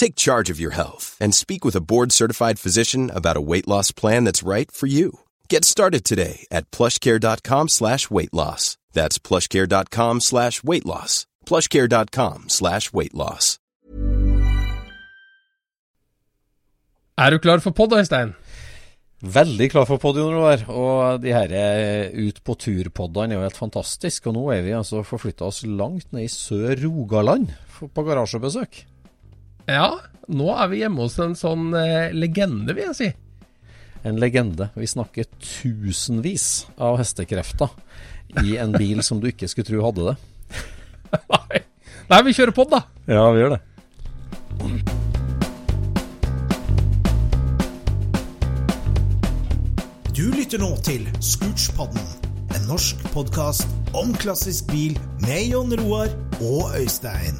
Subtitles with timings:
[0.00, 3.92] Take charge of your health and speak with a board-certified physician about a weight loss
[3.92, 5.08] plan that's right for you.
[5.50, 8.78] Get started today at plushcare.com slash weight loss.
[8.94, 11.26] That's plushcare.com slash weight loss.
[11.44, 13.58] plushcare.com slash weight loss.
[17.18, 18.32] Er du klar for pod, Øystein?
[19.20, 20.64] Veldig klar for podium, Roar.
[20.68, 24.30] Og de her eh, ut på tur-poddene er jo helt fantastisk.
[24.32, 27.52] Og nå er vi altså forflytta oss langt ned i Sør-Rogaland
[27.92, 28.80] på garasjebesøk.
[29.70, 33.10] Ja, nå er vi hjemme hos en sånn eh, legende, vil jeg si.
[34.02, 34.70] En legende.
[34.74, 37.70] Vi snakker tusenvis av hestekrefter
[38.42, 40.16] i en bil som du ikke skulle tro hadde det.
[41.36, 41.60] Nei.
[42.10, 42.82] Nei, vi kjører pod, da.
[43.06, 43.60] Ja, vi gjør det.
[50.16, 52.10] Du lytter nå til Scootspodden,
[52.58, 56.10] en norsk podkast om klassisk bil med Jon Roar
[56.42, 57.38] og Øystein.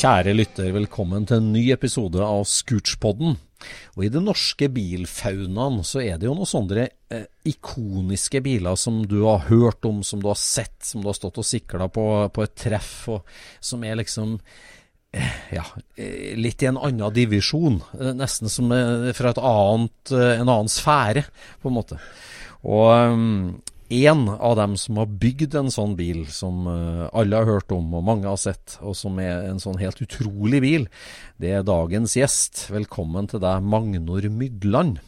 [0.00, 3.34] Kjære lytter, velkommen til en ny episode av Scootspodden.
[3.98, 9.02] Og i den norske bilfaunaen så er det jo noen sånne eh, ikoniske biler som
[9.04, 12.06] du har hørt om, som du har sett, som du har stått og sikla på,
[12.32, 13.28] på et treff, og
[13.60, 14.38] som er liksom
[15.12, 15.66] eh, ja,
[16.00, 17.76] eh, litt i en annen divisjon.
[18.00, 21.28] Eh, nesten som fra et annet, en annen sfære,
[21.60, 22.00] på en måte.
[22.64, 22.88] Og
[23.90, 27.88] en av dem som har bygd en sånn bil, som eh, alle har hørt om
[27.98, 30.86] og mange har sett, og som er en sånn helt utrolig bil,
[31.42, 32.68] det er dagens gjest.
[32.70, 35.00] Velkommen til deg, Magnor Mydland.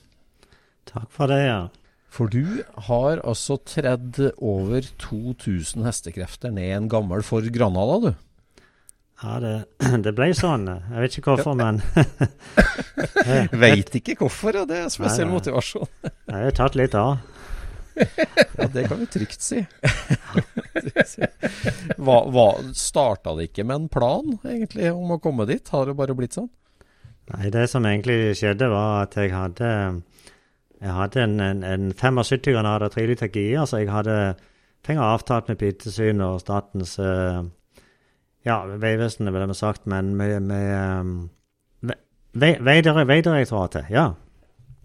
[0.90, 1.60] Takk for det, ja.
[2.12, 2.60] For du
[2.90, 8.10] har altså tredd over 2000 hestekrefter ned en gammel Ford Granada, du.
[9.22, 9.54] Ja, det,
[10.04, 10.66] det ble sånn.
[10.66, 11.78] Jeg vet ikke hvorfor, men
[13.62, 14.66] Veit ikke hvorfor, ja.
[14.66, 15.86] Det er spesiell motivasjon.
[16.02, 17.22] jeg har tatt litt av.
[17.96, 19.60] Ja, det kan vi trygt si.
[22.00, 25.68] hva, hva, starta det ikke med en plan, egentlig, om å komme dit?
[25.72, 26.48] Har det bare blitt sånn?
[27.32, 29.68] Nei, det som egentlig skjedde, var at jeg hadde
[30.82, 34.16] Jeg hadde en, en, en 75 Granada 3 liter gir, så jeg hadde
[34.82, 37.42] penger avtalt med Pitesyn og Statens eh,
[38.48, 41.28] Ja, Vegvesenet, ville vi sagt, men med, med
[42.34, 43.86] ve- Veidire- Vegdirektoratet.
[43.94, 44.08] Ja.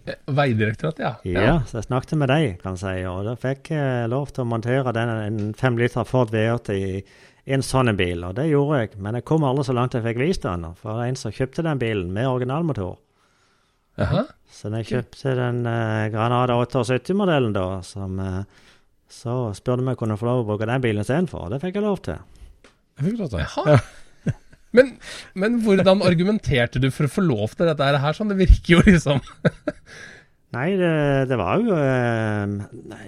[0.08, 1.14] Eh, Vegdirektoratet, ja.
[1.28, 4.46] Ja, så jeg snakket med deg, kan jeg si, og da fikk jeg lov til
[4.46, 7.02] å montere den, en fem liter Ford V8 i,
[7.48, 8.94] i en sånn bil, og det gjorde jeg.
[9.04, 11.36] Men jeg kom aldri så langt jeg fikk vist den, for det var en som
[11.36, 12.96] kjøpte den bilen med originalmotor.
[13.98, 14.24] Jaha.
[14.54, 18.42] Så når jeg kjøpte den eh, Granada 78-modellen, da, som, eh,
[19.12, 21.64] så spurte vi om jeg kunne få lov å bruke den bilen istedenfor, og det
[21.64, 22.22] fikk jeg lov til.
[22.98, 23.44] Jeg fikk lov til.
[23.44, 23.80] Jaha.
[24.78, 24.94] Men,
[25.34, 28.14] men hvordan argumenterte du for å få lov til dette her?
[28.18, 28.32] sånn?
[28.32, 29.22] Det virker jo liksom
[30.56, 30.92] Nei, det,
[31.28, 32.54] det var jo eh,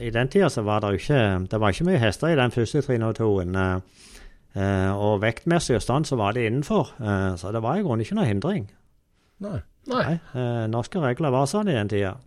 [0.04, 2.52] I den tida så var det jo ikke Det var ikke mye hester i den
[2.52, 3.56] første 302-en.
[3.56, 4.08] Eh,
[4.60, 6.92] eh, og vektmessig og stand så var det innenfor.
[7.00, 8.68] Eh, så det var i grunnen ikke noe hindring.
[9.46, 9.62] Nei.
[9.90, 10.02] Nei.
[10.04, 12.18] Nei, eh, norske regler var sånn i den tida.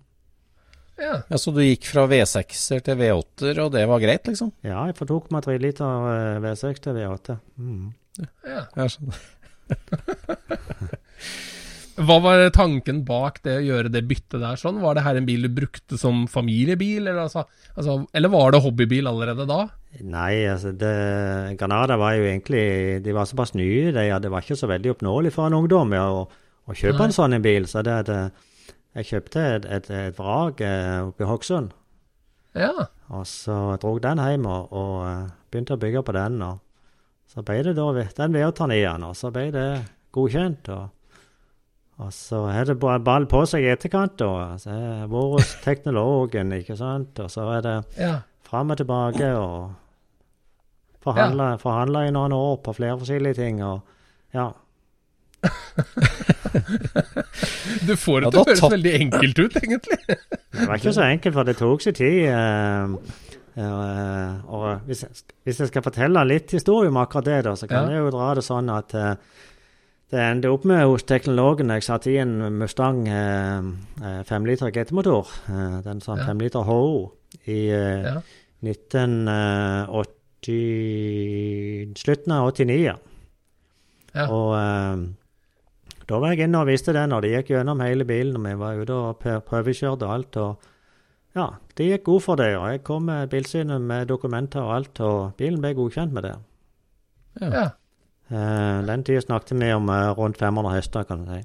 [1.01, 1.15] Ja.
[1.29, 4.53] Ja, Så du gikk fra V6-er til V8-er, og det var greit, liksom?
[4.65, 7.37] Ja, jeg fortok meg 3 liter eh, V6 til V8.
[7.59, 7.91] Mm.
[8.21, 8.67] Ja.
[8.77, 9.23] Jeg skjønner.
[12.03, 14.81] Hva var tanken bak det å gjøre det byttet der sånn?
[14.81, 17.45] Var det her en bil du brukte som familiebil, eller, altså,
[17.77, 19.67] altså, eller var det hobbybil allerede da?
[20.01, 20.93] Nei, altså det,
[21.61, 22.63] Granada var jo egentlig
[23.05, 25.93] De var såpass nye, de, ja, det var ikke så veldig oppnåelig for en ungdom
[25.93, 26.25] ja, å,
[26.65, 27.11] å kjøpe Nei.
[27.11, 27.69] en sånn en bil.
[27.69, 28.23] Så det, det,
[28.97, 31.77] jeg kjøpte et, et, et vrak eh, oppe i Hokksund.
[32.57, 32.73] Ja.
[33.13, 36.41] Og så dro den hjem og, og eh, begynte å bygge på den.
[36.49, 36.61] og
[37.33, 39.69] Så ble det da den VR-turneen, og så ble det
[40.13, 40.69] godkjent.
[40.75, 41.23] Og,
[42.05, 44.19] og så har det ball på seg i etterkant.
[44.21, 44.59] da.
[44.61, 47.17] Så er vært hos teknologen, ikke sant.
[47.25, 48.19] Og så er det ja.
[48.45, 49.73] fram og tilbake og
[51.03, 51.57] forhandla
[52.05, 52.11] ja.
[52.11, 53.65] i noen år på flere forskjellige ting.
[53.65, 53.81] og
[54.37, 54.51] ja.
[57.89, 59.99] Du får det til å høres veldig enkelt ut, egentlig.
[60.07, 62.29] Det var ikke så enkelt, for det tok sin tid.
[62.29, 65.11] eh, og hvis jeg,
[65.45, 67.91] hvis jeg skal fortelle litt historie om akkurat det, da, så kan Ja.
[67.97, 69.15] jeg jo dra det sånn at eh,
[70.11, 73.61] det endte opp med hos teknologen jeg satte i en Mustang eh,
[74.03, 75.27] eh, femliter GT-motor.
[75.49, 76.33] Eh, den sånn Ja.
[76.33, 77.13] liter HO
[77.47, 78.21] i eh, Ja.
[80.53, 82.97] 1980 Slutten av 89, ja.
[84.15, 84.27] Ja.
[84.29, 84.97] Og eh,
[86.09, 88.37] da var jeg inne og viste den, og det gikk gjennom hele bilen.
[88.37, 89.19] og Vi var ute og
[89.49, 90.37] prøvekjørte alt.
[90.37, 90.59] og
[91.35, 91.47] Ja,
[91.79, 92.51] det gikk god for det.
[92.59, 96.35] Og jeg kom med bilsynet med dokumenter og alt, og bilen ble godkjent med det.
[97.41, 97.69] Ja.
[98.33, 101.43] Uh, den tida snakket vi om uh, rundt 500 hester, kan du si.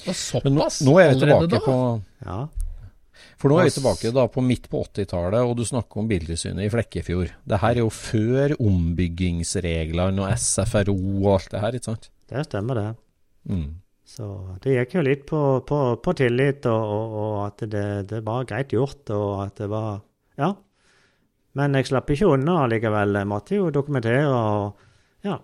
[0.00, 1.60] Såpass Men nå, nå er vi tilbake da?
[1.64, 1.76] på
[2.24, 2.40] Ja.
[3.40, 6.64] For nå er vi tilbake da på midt på 80-tallet, og du snakker om Biltilsynet
[6.66, 7.32] i Flekkefjord.
[7.48, 12.10] Det her er jo før ombyggingsreglene og SFRO og alt det her, ikke sant?
[12.28, 12.90] Det stemmer, det.
[13.48, 13.70] Mm.
[14.10, 14.26] Så
[14.64, 18.48] det gikk jo litt på, på, på tillit, og, og, og at det, det var
[18.48, 20.02] greit gjort, og at det var
[20.40, 20.54] Ja.
[21.58, 23.16] Men jeg slapp ikke unna likevel.
[23.18, 25.40] Jeg måtte jo dokumentere, og ja.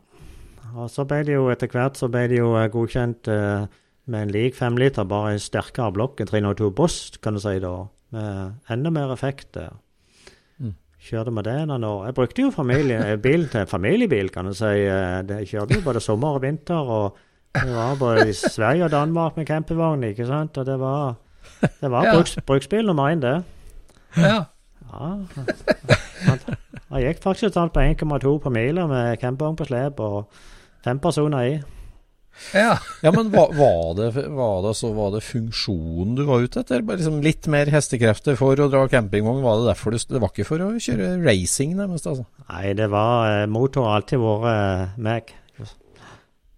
[0.77, 3.67] Og så ble det jo etter hvert så ble det jo eh, godkjent eh,
[4.07, 7.75] med en lik femliter, bare en sterkere blokk, en 302 Boss, kan du si da.
[8.15, 9.59] Med enda mer effekt.
[10.63, 10.77] Mm.
[11.09, 12.05] Kjørte med det år.
[12.07, 14.75] Jeg brukte jo familie, bil til familiebil, kan du si.
[14.87, 16.95] Eh, jeg kjørte jo både sommer og vinter.
[16.99, 17.26] og
[17.65, 20.59] det var både i Sverige og Danmark med campingvogn, ikke sant?
[20.59, 21.15] Og det var,
[21.63, 22.15] det var Ja.
[22.17, 23.37] bruks, bruksbil nummer én, det.
[24.17, 24.43] Ja.
[24.87, 25.07] Ja.
[26.27, 26.39] Han,
[26.91, 30.29] han gikk faktisk et på 1,2 på mila med campingvogn på slep og
[30.85, 31.57] fem personer i.
[32.53, 32.77] ja.
[33.03, 36.83] Ja, men var, var, det, var, det, så var det funksjonen du var ute etter?
[36.85, 39.43] Bare liksom litt mer hestekrefter for å dra campingvogn?
[39.45, 42.07] Var det derfor du Det var ikke for å kjøre racing, nærmest?
[42.07, 42.27] altså?
[42.51, 45.35] Nei, det var eh, Motor har alltid vært eh, meg.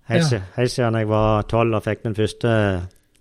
[0.08, 0.40] Helt, Ja.
[0.56, 2.50] helt siden jeg var tolv og fikk min første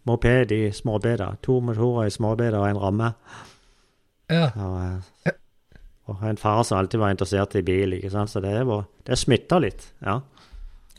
[0.07, 1.37] moped i småbeder.
[1.43, 3.13] To motorer i småbeder og en ramme.
[4.29, 4.49] ja.
[4.55, 4.81] Og,
[5.27, 5.31] eh,
[6.07, 8.29] og en far som alltid var interessert i bil, ikke sant?
[8.31, 9.91] så det, var, det smitta litt.
[10.05, 10.19] ja.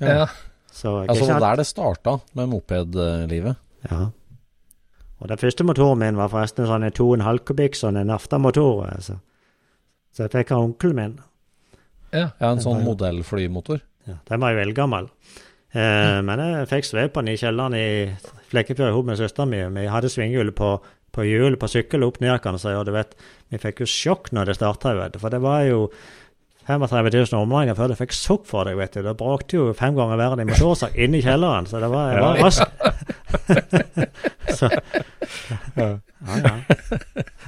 [0.00, 0.26] ja.
[0.73, 3.56] Så Altså, det var der det starta med mopedlivet?
[3.91, 4.11] Ja.
[5.20, 8.84] Og den første motoren min var forresten en sånn en 2,5 kubikk, sånn en aftamotor.
[8.93, 9.17] Altså.
[10.14, 11.17] Så jeg fikk av onkelen min.
[12.12, 12.29] ja.
[12.41, 13.81] Ja, en sånn modellflymotor?
[14.06, 15.08] Ja, den var jo eldgammel.
[15.76, 17.87] Eh, men jeg fikk sveip den i kjelleren i
[18.49, 19.75] Flekkefjord sammen med søsteren min.
[19.76, 20.69] Vi hadde svinghjul på,
[21.12, 22.73] på hjul på sykkel opp ned, kan du si.
[22.73, 23.11] Og du vet,
[23.53, 24.88] vi fikk jo sjokk når det starta.
[25.20, 25.79] For det var jo
[26.69, 29.00] 35 000 omdreininger før det fikk sukk for deg, vet du.
[29.05, 32.06] Det bråkte jo fem ganger verre enn i motorsak inn i kjelleren, så det var,
[32.20, 32.49] var Ja.
[34.59, 34.67] så,
[35.79, 35.88] Ja.
[36.29, 36.53] ja, ja.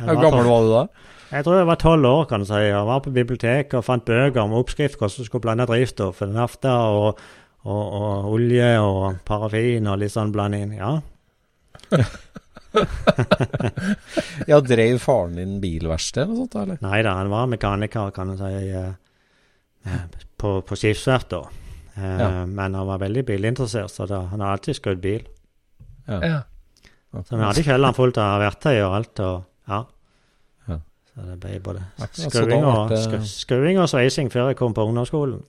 [0.07, 0.83] Hvor gammel var du da?
[1.31, 2.59] Jeg tror jeg var tolv år, kan du si.
[2.65, 6.19] Jeg var på biblioteket og fant bøker om oppskrift hvordan du skulle blande drivstoff.
[6.27, 7.21] Nafta og,
[7.65, 10.73] og, og olje og parafin og litt sånn blanding.
[10.79, 11.01] Ja.
[14.47, 16.55] Ja, Drev faren din bilverksted eller sånt?
[16.55, 16.79] eller?
[16.85, 19.97] Nei da, han var mekaniker, kan du si, eh,
[20.41, 21.41] på, på skipsverft da.
[21.97, 22.29] Eh, Ja.
[22.47, 25.27] Men han var veldig bilinteressert, så da, han har alltid skrudd bil.
[26.09, 26.43] ja.
[27.11, 29.81] Så vi hadde kjelleren fullt av verktøy og alt, og ja.
[30.71, 30.77] Ja.
[31.11, 31.83] Så det ble både
[32.15, 32.93] skruing og,
[33.27, 35.41] skru, og sveising før jeg kom på ungdomsskolen.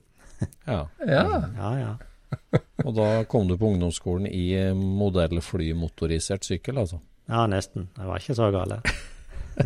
[0.72, 0.86] Ja.
[1.06, 1.24] ja.
[1.58, 1.92] Ja, ja.
[2.86, 7.00] Og da kom du på ungdomsskolen i modellflymotorisert sykkel, altså?
[7.30, 7.88] Ja, nesten.
[7.96, 8.80] Det var ikke så gale.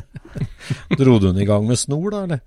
[0.99, 2.41] Dro du den i gang med snor, da, eller?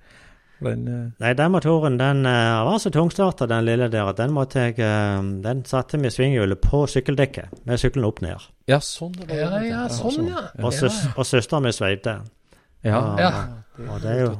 [0.59, 1.11] Den, uh...
[1.23, 4.75] Nei, den motoren den uh, var så tungstarta, den lille der, at den måtte jeg
[4.83, 8.49] uh, Den satte vi svinghjulet på sykkeldekket, med sykkelen opp ned.
[8.67, 9.39] ja, sånn det var.
[9.39, 10.49] Ja, ja, sånn, ja.
[10.59, 12.19] Og, søs, og søsteren min sveide.
[12.83, 12.99] Ja.
[13.19, 13.31] Ja.
[13.79, 14.31] Og, det er jo,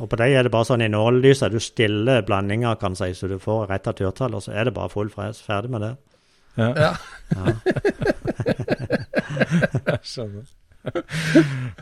[0.00, 1.52] og på deg er det bare sånn i nålelyset.
[1.52, 4.92] Du stiller blandinger, kan si, så du får retta turtall, og så er det bare
[4.92, 5.42] full fres.
[5.44, 5.92] Ferdig med det.
[6.56, 6.70] Ja.
[6.72, 6.92] Ja.
[9.90, 10.46] Jeg skjønner.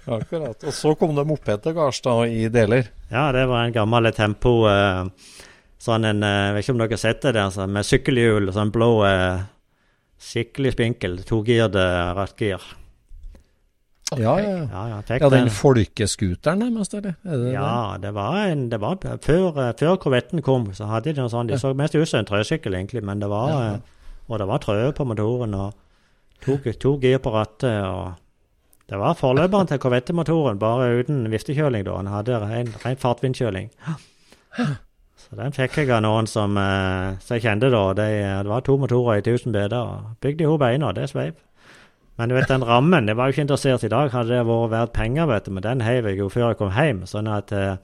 [0.06, 0.64] Akkurat.
[0.64, 2.88] Og så kom det moped til Garstad i deler.
[3.12, 5.04] Ja, det var en gammel tempo eh,
[5.84, 8.48] Sånn en eh, Jeg vet ikke om dere har sett det der, sånn, med sykkelhjul,
[8.56, 9.44] sånn blå eh,
[10.24, 11.84] Skikkelig spinkel, togirde
[12.16, 12.62] rattgir.
[14.12, 14.64] Ja, ja, ja.
[14.70, 17.14] Ja, ja, den folkescooteren eller?
[17.24, 21.12] Er det Ja, det var en det var, Før, eh, før korvetten kom, så hadde
[21.14, 21.50] de noe sånt.
[21.50, 23.78] De så mest ut som en trøsykkel, egentlig, men det var ja,
[24.28, 25.74] Og det var trøye på motoren, og
[26.44, 28.14] to, to gir på rattet, og
[28.88, 31.96] Det var forløperen til korvettemotoren, bare uten viftekjøling, da.
[31.96, 33.70] Han hadde ren, ren fartvindkjøling.
[35.16, 37.94] Så den fikk jeg av noen som, eh, som jeg kjente, da.
[37.96, 38.08] Det,
[38.44, 39.78] det var to motorer i 1000 beder.
[39.78, 41.32] og Bygde i hop Og det sveiv.
[42.18, 44.12] Men du vet, den rammen det var jo ikke interessert i dag.
[44.14, 45.54] Hadde det vært verdt penger, vet du.
[45.56, 47.00] Men den heiv jeg jo før jeg kom hjem.
[47.10, 47.76] Sånn at eh,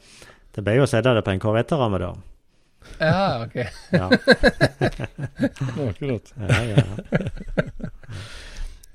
[0.54, 2.12] det ble jo å sette det på en korvetteramme, da.
[3.00, 3.56] Ja, ok.
[3.92, 4.06] Ja,
[5.90, 6.30] Akkurat.
[6.40, 6.84] ja, ja.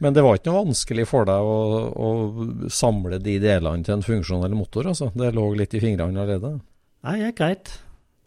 [0.04, 1.60] Men det var ikke noe vanskelig for deg å,
[1.96, 2.10] å
[2.74, 5.12] samle de delene til en funksjonell motor, altså?
[5.16, 6.56] Det lå litt i fingrene allerede?
[7.06, 7.72] Nei, det gikk greit.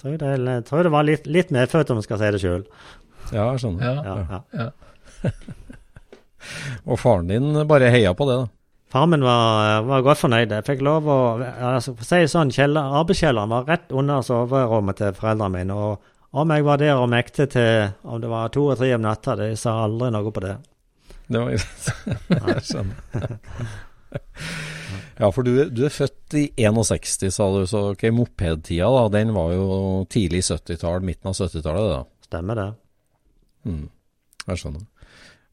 [0.01, 2.65] Tror det, jeg tror det var litt, litt medfødt, om jeg skal si det sjøl.
[3.35, 3.83] Ja, jeg skjønner.
[3.85, 4.17] Ja.
[4.33, 5.33] Ja, ja.
[6.87, 8.49] Og faren din bare heia på det, da?
[8.89, 10.53] Faren min var, var godt fornøyd.
[10.57, 14.97] Jeg fikk lov å altså, For å si sånn, kjeller, arbeidskjelleren var rett under soverommet
[15.03, 15.77] til foreldrene mine.
[15.77, 19.05] Og om jeg var der og mekte til om det var to og tre om
[19.05, 20.57] natta, de sa aldri noe på det.
[21.29, 22.97] Det var Jeg skjønner.
[25.19, 29.35] Ja, for du, du er født i 61, sa du, så ok, mopedtida da, den
[29.37, 29.67] var jo
[30.09, 32.29] tidlig 70-tall, midten av 70-tallet, da.
[32.29, 32.69] Stemmer det.
[33.69, 33.89] Mm,
[34.47, 34.87] jeg skjønner.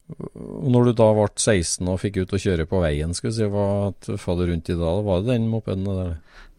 [0.06, 3.38] Og Når du da ble 16 og fikk ut å kjøre på veien, skal vi
[3.40, 4.92] si, hva tøffa du rundt i da?
[5.08, 6.12] Var det den mopeden der?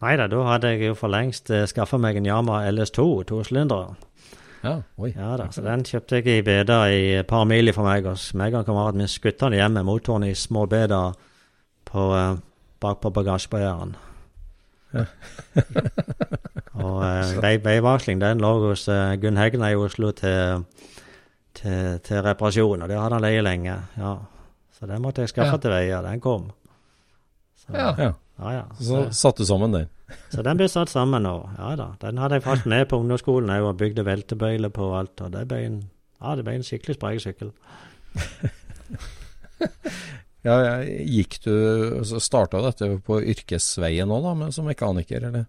[0.04, 3.96] Nei da, da hadde jeg jo for lengst uh, skaffa meg en Yama LS2 tosylindere.
[4.62, 5.12] Ja, oi.
[5.14, 8.06] Ja da, så den kjøpte jeg i beda i et par mil fra meg.
[8.10, 11.14] Og meg og kameraten min skutta den hjem med motoren i små beder
[11.88, 12.36] på, eh,
[12.80, 13.12] bak på
[14.88, 15.04] Ja.
[16.84, 20.64] og eh, vei, veivarsling den lå hos eh, Gunn Hegna i Oslo til,
[21.58, 23.76] til, til reparasjon, og det hadde han leie lenge.
[23.98, 24.16] ja.
[24.78, 25.58] Så den måtte jeg skaffe Ja.
[25.58, 25.96] til veie.
[26.04, 26.50] Den kom.
[27.58, 28.12] Så, Ja.
[28.38, 29.88] Ja, ja, så, så satte du sammen den.
[30.30, 31.32] Så den ble satt sammen nå.
[31.58, 31.88] Ja da.
[32.00, 35.20] Den hadde jeg faktisk med på ungdomsskolen òg, og bygde veltebøyler på og alt.
[35.26, 35.80] Og det ble en,
[36.22, 37.50] ja, det ble en skikkelig sprek sykkel.
[40.46, 41.50] Ja, ja, gikk du,
[42.06, 45.48] så starta dette på yrkesveien òg, da, men som mekaniker, eller?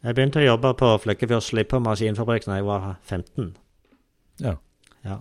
[0.00, 3.50] Jeg begynte å jobbe på Flekkefjord Slippermaskinfabrikk da jeg var 15.
[4.40, 4.54] Ja.
[5.06, 5.16] Ja.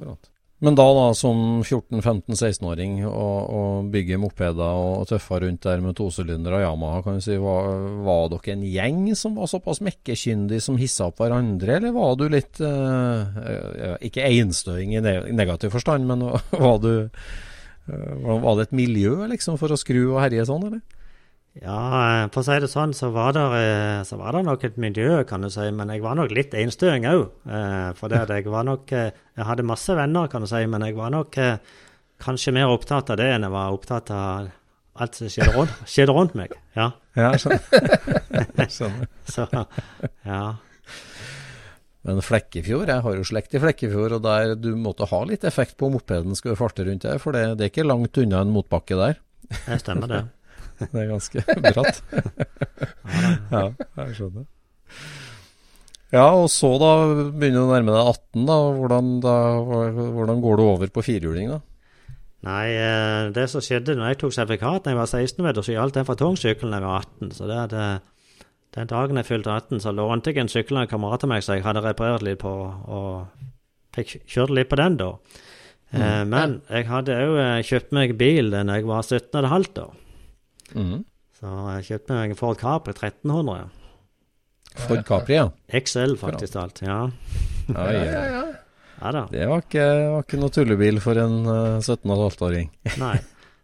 [0.59, 6.57] Men da, da som 14-15-16-åring og, og bygge mopeder og tøffa rundt der med tosylinder
[6.57, 7.69] og Yamaha, kan du si, var,
[8.03, 12.25] var dere en gjeng som var såpass mekkekyndig som hissa opp hverandre, eller var du
[12.27, 16.27] litt eh, eh, Ikke einstøing i negativ forstand, men
[16.65, 20.98] var du eh, var det et miljø liksom for å skru og herje sånn, eller?
[21.57, 21.79] Ja,
[22.23, 24.77] eh, for å si det sånn, så var det, eh, så var det nok et
[24.77, 25.65] miljø, kan du si.
[25.75, 27.25] Men jeg var nok litt enstøing òg.
[27.97, 30.95] For det jeg var nok eh, Jeg hadde masse venner, kan du si, men jeg
[30.95, 31.57] var nok eh,
[32.19, 34.49] kanskje mer opptatt av det enn jeg var opptatt av
[34.99, 36.55] alt som skjedde rundt, skjedde rundt meg.
[36.75, 36.91] Ja.
[37.15, 37.59] Ja, sånn.
[39.29, 40.41] Så ja.
[42.07, 45.77] Men Flekkefjord, jeg har jo slekt i Flekkefjord, og der du måtte ha litt effekt
[45.79, 48.53] på mopeden skal du farte rundt der, for det, det er ikke langt unna en
[48.55, 49.19] motbakke der.
[49.49, 50.21] Det stemmer, det.
[50.91, 52.03] Det er ganske bratt.
[53.55, 53.63] ja,
[53.99, 54.45] jeg skjønner.
[56.09, 56.93] Ja, og så da
[57.37, 58.55] begynner du å nærme deg 18, da.
[58.79, 59.33] Hvordan, da,
[60.15, 61.59] hvordan går du over på firhjuling, da?
[62.47, 65.61] Nei, eh, det som skjedde når jeg tok sertifikat da jeg var 16, vet du,
[65.65, 67.35] så gjaldt den for tungsykkelen jeg var 18.
[67.35, 67.85] Så det hadde,
[68.77, 71.45] den dagen jeg fylte 18, så lånte jeg en sykkel av en kamerat av meg
[71.45, 72.55] som jeg hadde reparert litt på,
[72.95, 73.45] og
[73.97, 75.13] fikk kjørt litt på den da.
[75.93, 79.89] Eh, men jeg hadde òg kjøpt meg bil da jeg var 17,5 da.
[80.75, 81.05] Mhm.
[81.39, 83.69] Så jeg kjøpte meg en Ford Capri 1300.
[84.75, 85.45] Ford Capri, ja.
[85.71, 86.81] XL, faktisk alt.
[86.83, 86.97] Ja.
[87.69, 88.03] Ja, ja.
[88.03, 89.11] Ja, ja.
[89.15, 89.23] da.
[89.31, 92.71] Det var ikke, var ikke noe tullebil for en eh, 17,5-åring.
[93.05, 93.15] Nei.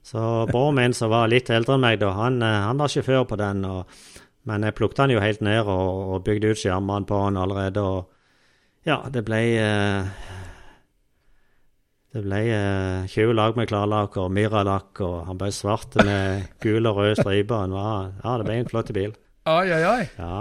[0.05, 0.21] Så
[0.51, 3.39] broren min som var litt eldre enn meg da, han, eh, han var sjåfør på
[3.41, 3.65] den.
[3.67, 3.99] Og,
[4.47, 7.83] men jeg plukket den jo helt ned og, og bygde ut skjermene på den allerede.
[7.83, 10.15] Og ja, det ble eh,
[12.15, 16.87] Det ble eh, 20 lag med klarlakk og Mira-lakk, og han ble svart med gul
[16.87, 17.65] og rød striper.
[17.65, 19.11] Han ja, det ble en flott bil.
[19.51, 20.05] Ai, ai, ai.
[20.15, 20.37] Ja.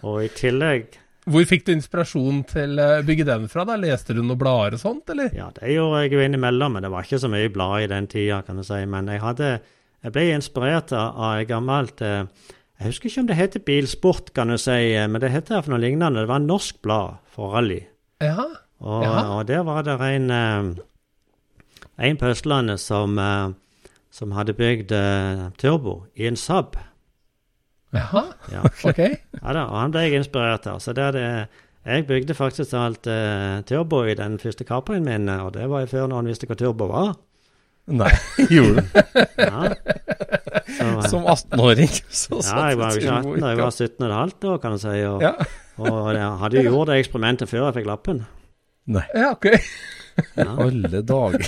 [0.00, 0.96] Og i tillegg
[1.28, 3.66] Hvor fikk du inspirasjon til å bygge den fra?
[3.68, 3.76] da?
[3.78, 5.28] Leste du noen blader og sånt, eller?
[5.36, 8.08] Ja, det gjorde jeg jo innimellom, men det var ikke så mye blad i den
[8.10, 8.80] tida, kan du si.
[8.88, 9.58] Men jeg hadde
[10.06, 12.24] Jeg ble inspirert av, et gammelt eh,
[12.80, 15.84] Jeg husker ikke om det heter Bilsport, kan du si, eh, men det heter noe
[15.84, 16.24] lignende.
[16.24, 17.82] Det var en norsk blad for rally.
[18.24, 18.54] Ja.
[18.80, 23.48] Og, og der var det en, eh, en på Østlandet som, eh,
[24.12, 26.76] som hadde bygd eh, turbo i en Saab.
[27.94, 28.62] Jaha, Ja.
[28.90, 28.98] ok.
[28.98, 30.80] Ja da, og han ble jeg inspirert av.
[30.84, 31.26] Så det det,
[31.86, 35.90] jeg bygde faktisk alt uh, turbo i den første Caprien min, og det var jo
[35.92, 37.12] før noen visste hva turbo var.
[37.86, 38.10] Nei,
[38.50, 38.96] gjorde du?
[39.38, 39.68] Ja.
[40.66, 41.92] Så, Som 18-åring.
[42.24, 44.74] så ja, jeg var jo ikke 18 jeg var 17 og et halvt år, kan
[44.74, 44.96] du si.
[45.06, 45.32] Og, Ja.
[45.78, 48.24] og jeg hadde jo gjort det eksperimentet før jeg fikk lappen.
[48.86, 49.46] Nei, Ja, ok.
[50.36, 51.46] alle dager.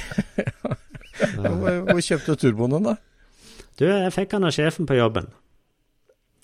[1.19, 2.97] Hvor hvor kjøpte du turboen den, da?
[3.79, 5.29] Du, jeg fikk han av sjefen på jobben.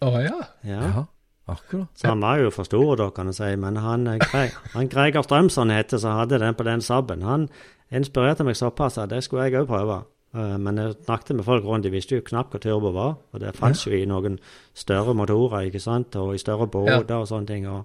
[0.05, 0.39] Å ja.
[0.67, 1.05] Ja.
[1.51, 1.91] akkurat.
[1.99, 3.51] Så han var jo for stor, da, kan du si.
[3.61, 7.49] Men han, eh, han Greger Strømsson heter, som hadde den på den Saben, han
[7.93, 9.99] inspirerte meg såpass at det skulle jeg òg prøve.
[10.35, 13.17] Eh, Men jeg snakket med folk rundt, de visste jo knapt hva turbo var.
[13.33, 14.39] Og det fantes jo i noen
[14.75, 17.67] større motorer, ikke sant, og i større båter og sånne ting.
[17.69, 17.85] Og,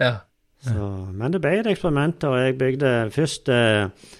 [0.00, 0.16] ja.
[0.64, 4.10] Så, men det ble et eksperiment, og jeg bygde først eh,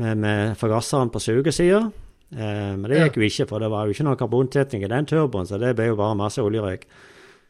[0.00, 1.84] med, med forgasseren på sugesida.
[2.32, 5.08] Eh, men det gikk jo ikke, for det var jo ikke noe karbontetning i den
[5.08, 6.86] turboen, så det ble jo bare masse oljerøyk.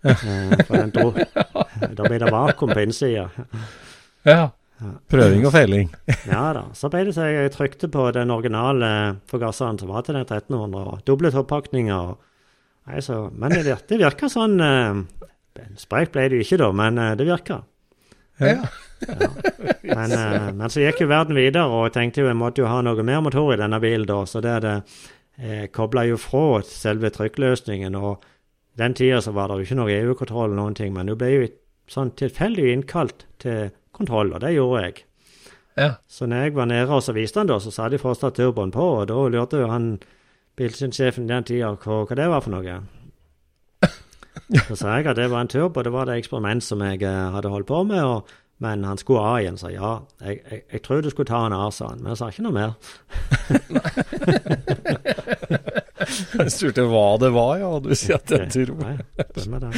[0.02, 1.12] Eh, for den dro,
[1.94, 3.28] da ble det vakuum på innsida.
[4.28, 4.50] ja.
[5.12, 5.92] Prøving og feiling.
[6.26, 6.64] Ja da.
[6.74, 8.88] Så ble det så jeg trykte på den originale
[9.30, 12.16] forgasseren som var til den 1300, og doble toppakninger.
[13.30, 15.04] men det, det virka sånn eh,
[15.78, 17.62] Sprekt ble det jo ikke, da, men eh, det virka.
[18.40, 18.62] Ja.
[19.82, 22.70] Men, eh, men så gikk jo verden videre, og jeg tenkte jo jeg måtte jo
[22.70, 24.76] ha noe mer motor i denne bilen da, så det, det
[25.38, 27.96] eh, kobla jo fra selve trykkløsningen.
[27.98, 28.24] Og
[28.78, 31.48] den tida så var det jo ikke noe EU-kontroll noen ting, men du ble jo
[31.90, 35.04] sånn tilfeldig innkalt til kontroll, og det gjorde jeg.
[35.76, 35.90] ja.
[36.08, 38.72] Så når jeg var nede og så viste han da, så satte de fortsatt turboen
[38.72, 39.94] på, og da lurte jo han
[40.56, 42.80] bilsynssjefen den tida hva, hva det var for noe.
[44.68, 47.30] Så sa jeg at det var en turbo, det var det eksperiment som jeg eh,
[47.34, 48.20] hadde holdt på med, og,
[48.62, 49.92] men han skulle av igjen, sa ja.
[50.22, 52.46] Jeg, jeg, jeg tror du skulle ta han av, sa han, men jeg sa ikke
[52.46, 52.70] noe mer.
[56.32, 58.82] Han spurte hva det var, ja, og du sier at det er turbo.
[58.82, 58.96] Nei,
[59.62, 59.70] det.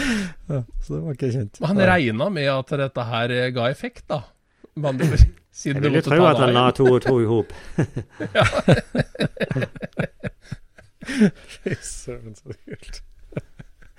[0.49, 1.55] Ja, så det var ikke kjent.
[1.61, 4.19] Men Han regna med at dette her eh, ga effekt, da.
[4.81, 4.95] Man,
[5.55, 7.51] Siden Jeg du vil jo måtte tro at han la to og to i hop.
[11.55, 12.95] Fy søren, så kult.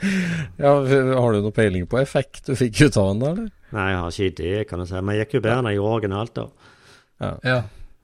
[0.62, 3.50] Ja, har du noe peiling på effekt du fikk ut av den da, eller?
[3.75, 5.00] Nei, jeg har ikke idé, kan jeg si.
[5.02, 6.72] Men jeg gikk jo bedre enn jeg gjorde originalt, da.
[7.44, 7.60] Ja.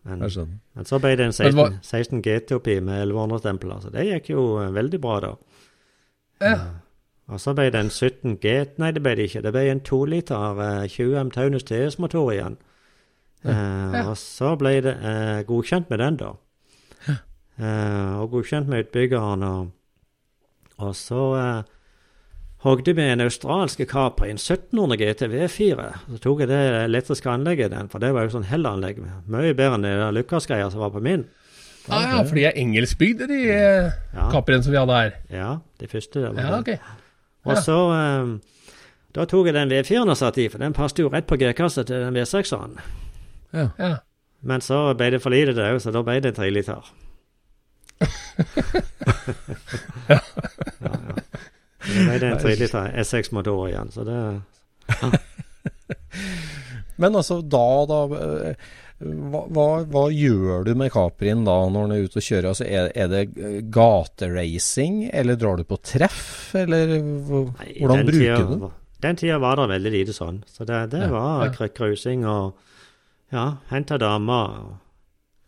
[0.08, 0.60] Men, Jeg skjønner.
[0.74, 1.74] men så ble det en 16, var...
[1.86, 5.34] 16, 16 GT oppi med 1100-stempler, så det gikk jo eh, veldig bra, da.
[6.42, 6.56] Ja.
[7.32, 9.44] Og så ble det en 17 G Nei, det ble det ikke.
[9.46, 12.58] Det ble en 2 liter eh, 20 M Taunus TS-motor igjen.
[13.46, 14.08] Ja.
[14.08, 16.34] Og så ble det eh, godkjent med den, da.
[17.62, 19.46] Eh, og godkjent med utbyggeren.
[19.46, 19.70] Og,
[20.82, 21.72] og så eh,
[22.64, 25.86] hogde vi en australsk Capri, en 1700 GT V4.
[26.14, 28.98] Så tok jeg det elektriske anlegget i den, for det var jo sånn Hell-anlegg.
[29.32, 31.24] Mye bedre enn der Lucas-greia som var på min.
[31.90, 34.28] Ah, ja, for de er engelskbygde, de eh, Ja.
[34.30, 35.12] Capriene som vi hadde her.
[35.34, 35.50] Ja,
[35.82, 36.20] de første.
[36.22, 36.78] Det var Ja, det.
[36.78, 36.82] ok.
[37.50, 38.36] Og så um,
[39.16, 41.82] Da tok jeg den V4-en og satte i, for den passet jo rett på G-kassa
[41.84, 42.78] til den V6-eren.
[43.52, 43.68] Ja.
[44.46, 46.82] Men så ble det for lite, det òg, så da ble det en liter.
[50.10, 50.20] ja,
[51.88, 52.18] ja.
[52.18, 54.20] det er en tre liter S6-motor igjen, så det
[57.02, 58.00] Men altså, da, da
[59.02, 62.48] hva, hva, hva gjør du med Caprien da når den er ute og kjører?
[62.52, 63.24] Altså, er, er det
[63.74, 68.76] gateracing, eller drar du på treff, eller Nei, hvordan bruker tida- du den?
[69.02, 70.44] Den tida var det veldig lite sånn.
[70.46, 71.68] Så det, det Ja, var ja.
[71.74, 72.54] krusing og
[73.34, 74.60] ja, hente damer.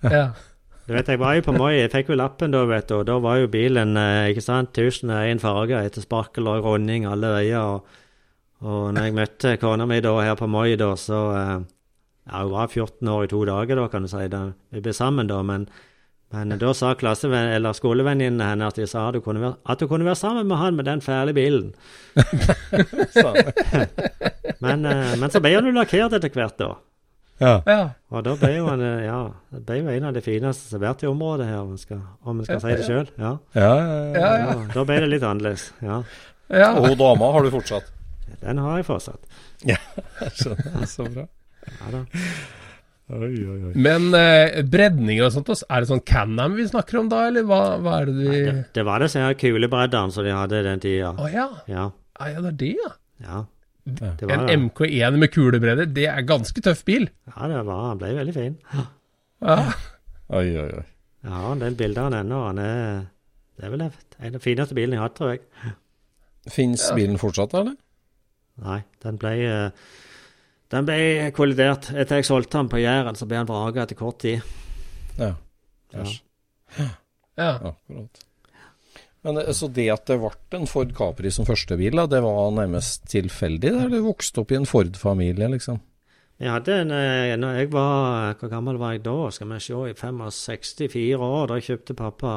[0.01, 0.25] og ja.
[0.83, 3.05] Du vet, jeg var jo på Moi, jeg fikk jo lappen da, vet du, og
[3.07, 7.05] da var jo bilen, eh, ikke sant, tusen og en farger etter sparkel og runding
[7.07, 7.87] alle veier, og,
[8.67, 11.55] og når jeg møtte kona mi da her på Moi da, så, eh,
[12.27, 14.43] ja, hun var 14 år i to dager da, kan du si, da,
[14.75, 15.69] vi ble sammen da, men,
[16.35, 19.87] men da sa klassevenn, eller skolevenninnene henne at de sa at du kunne være, at
[19.87, 21.71] kunne være sammen med han med den fæle bilen.
[24.63, 26.69] Men, eh, men så ble han jo lakkert etter hvert da.
[27.41, 27.53] Ja.
[27.65, 27.79] ja.
[28.13, 29.19] Og da ble jo han, eh, ja,
[29.53, 32.03] det ble jo en av de fineste Som vært i området her, om vi skal,
[32.23, 33.09] om vi skal si det sjøl.
[33.17, 33.33] Ja.
[33.57, 34.21] Ja, ja, ja.
[34.21, 34.55] Ja, ja.
[34.75, 35.67] Da ble det litt annerledes.
[35.83, 36.01] Ja.
[36.53, 36.71] ja.
[36.77, 37.89] Og hun dama har du fortsatt?
[38.41, 39.39] Den har jeg fortsatt.
[39.65, 39.79] Jeg
[40.39, 41.27] skjønner, så bra.
[41.63, 42.03] Ja da.
[43.13, 43.71] Oi, oi, oi.
[43.75, 47.61] Men eh, bredninger og sånt, er det sånn Can-Am vi snakker om da, eller hva,
[47.83, 51.11] hva er det de Det, det var disse her kulebreddene som de hadde den tida.
[51.19, 51.49] Å ja.
[51.69, 51.89] Ja.
[52.15, 52.93] Ah, ja, det er det, ja.
[53.23, 53.41] Ja.
[53.83, 57.09] Det En var, en MK1 med kulebredder, det er ganske tøff bil.
[57.27, 58.53] ja, det var, han ble veldig fin.
[59.43, 59.57] Ja.
[60.29, 60.85] oi, oi, oi.
[61.23, 62.39] Jeg har en del bilder av ennå.
[62.47, 63.01] Han er
[63.57, 65.73] Det er vel en av de fineste bilene jeg har hatt, tror jeg.
[66.51, 67.75] Fins bilen fortsatt, eller?
[68.63, 69.69] Nei, den ble eh,
[70.71, 70.97] Den ble
[71.35, 71.91] kollidert.
[71.93, 74.41] Etter jeg solgte den på Jæren, så ble han vraka etter kort tid.
[75.19, 75.33] Ja.
[75.93, 76.01] Ja.
[76.07, 76.15] Æsj.
[77.37, 77.51] ja.
[77.69, 78.23] Akkurat.
[79.23, 82.21] Men eh, Så det at det ble en Ford Capri som første bil, da, det
[82.25, 83.71] var nærmest tilfeldig?
[83.71, 85.79] da, Eller vokste opp i en Ford-familie, liksom?
[86.41, 89.15] Jeg hadde en eh, Når jeg var Hvor gammel var jeg da?
[89.31, 91.47] Skal vi se, i 65-64 år.
[91.53, 92.33] Da kjøpte pappa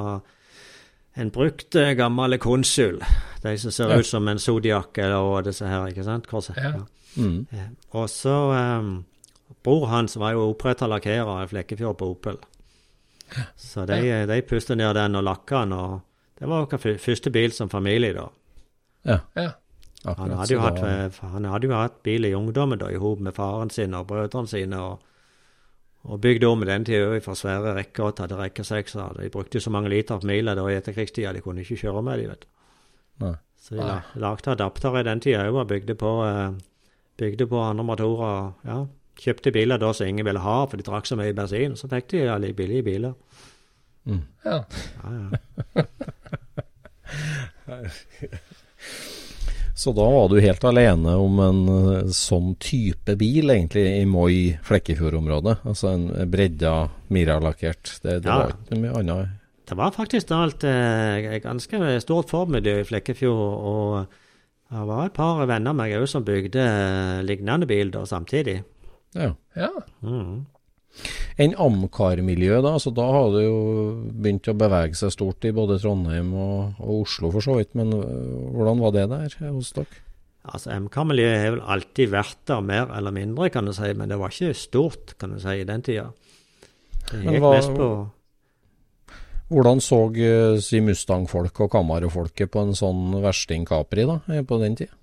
[1.17, 2.99] en brukt eh, gammel konsul.
[3.43, 3.99] De som ser Ja.
[3.99, 6.27] ut som en Zodiac og disse her, ikke sant?
[6.29, 6.57] Korset.
[6.61, 6.83] Ja.
[7.17, 7.47] Mm.
[7.97, 9.05] Og så um,
[9.65, 12.37] Bror hans var jo oppretta lakkerer i Flekkefjord på Opel.
[13.57, 13.97] Så de,
[14.29, 16.03] de pustet ned den og lakka den, og
[16.39, 18.29] det var vår første bil som familie, da.
[19.05, 19.51] Ja, Ja.
[20.07, 22.97] Han hadde jo hatt, da- eh, han hadde jo hatt bil i ungdommen da, i
[22.97, 24.77] hop med faren sin og brødrene sine.
[24.81, 24.99] og
[26.07, 29.17] og bygde om i den tida fra svære rekker til hadde rekkesekser.
[29.21, 32.29] De brukte så mange liter på mila i etterkrigstida, de kunne ikke kjøre med de,
[32.29, 32.47] vet du.
[33.59, 36.53] Så de la- lagde adapter i den tida òg, og bygde på, eh,
[37.19, 38.53] bygde på andre motorer.
[38.65, 38.87] Ja,
[39.19, 41.73] kjøpte biler da som ingen ville ha, for de drakk så mye bensin.
[41.75, 43.15] Så fikk de alle billige biler.
[44.07, 44.21] ja.
[44.45, 44.63] Ja,
[45.75, 45.83] ja.
[49.77, 54.55] Så da var du helt alene om en eh, sånn type bil, egentlig, i Moi
[54.65, 55.59] Flekkefjord-området?
[55.69, 56.71] Altså en bredda
[57.13, 57.91] Mira-lakkert.
[58.01, 58.39] Det, det Ja.
[58.39, 59.35] var ikke mye annet?
[59.69, 63.69] Det var faktisk alt eh, ganske stort formiljø i Flekkefjord.
[63.69, 68.07] Og det var et par venner av meg òg som bygde eh, lignende bil da
[68.09, 68.63] samtidig.
[69.13, 69.35] Ja.
[69.59, 69.69] ja.
[70.01, 70.47] Mm.
[71.39, 72.75] En Amcar-miljøet, da?
[72.81, 73.59] Så da har det jo
[74.17, 77.75] begynt å bevege seg stort i både Trondheim og, og Oslo, for så vidt.
[77.79, 80.03] Men øh, hvordan var det der hos dere?
[80.47, 83.89] Altså, MK-miljøet har vel alltid vært der, mer eller mindre, kan du si.
[83.99, 86.09] Men det var ikke stort, kan du si, i den tida.
[87.11, 87.89] Det gikk hva- mest på
[89.47, 94.75] Hvordan så øh, si Mustang-folk og Camaro-folket på en sånn versting Capri da, på den
[94.81, 94.97] tida?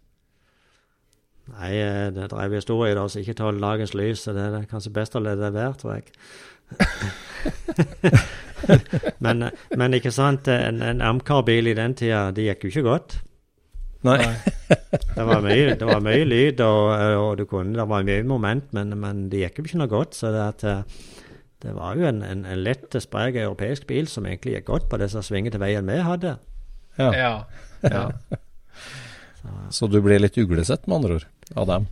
[1.53, 4.19] Nei, eh, det drev historie da, så ikke ta dagens lys.
[4.25, 6.05] Så det er kanskje best å la det være, tror jeg.
[9.25, 9.37] men,
[9.77, 13.09] men ikke sant, en, en Amcar-bil i den tida, det gikk jo ikke godt.
[14.03, 14.19] Nei.
[15.15, 16.87] Det var mye, det var mye lyd, og,
[17.17, 20.17] og du kunne, det var mye moment, men, men det gikk jo ikke noe godt.
[20.17, 20.81] Så det, at, eh,
[21.63, 24.99] det var jo en, en, en lett, sprek europeisk bil som egentlig gikk godt på
[25.01, 26.35] disse svingete veiene vi hadde.
[26.99, 27.09] Ja.
[27.15, 27.33] Ja.
[27.85, 28.03] ja.
[29.73, 31.27] Så du blir litt uglesett, med andre ord,
[31.59, 31.87] av dem?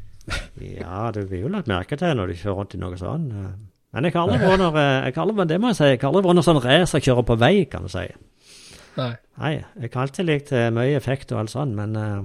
[0.62, 3.28] Ja, du blir jo lagt merke til når du kjører rundt i noe sånn.
[3.32, 3.54] eh.
[3.92, 6.48] Men jeg har aldri jeg har det må jeg si, jeg har aldri vært noe
[6.48, 8.06] sånn racerkjører på vei, kan du si.
[8.96, 9.12] Nei.
[9.42, 12.22] Nei, jeg har alltid likt eh, mye effekt og alt sånt, men uh,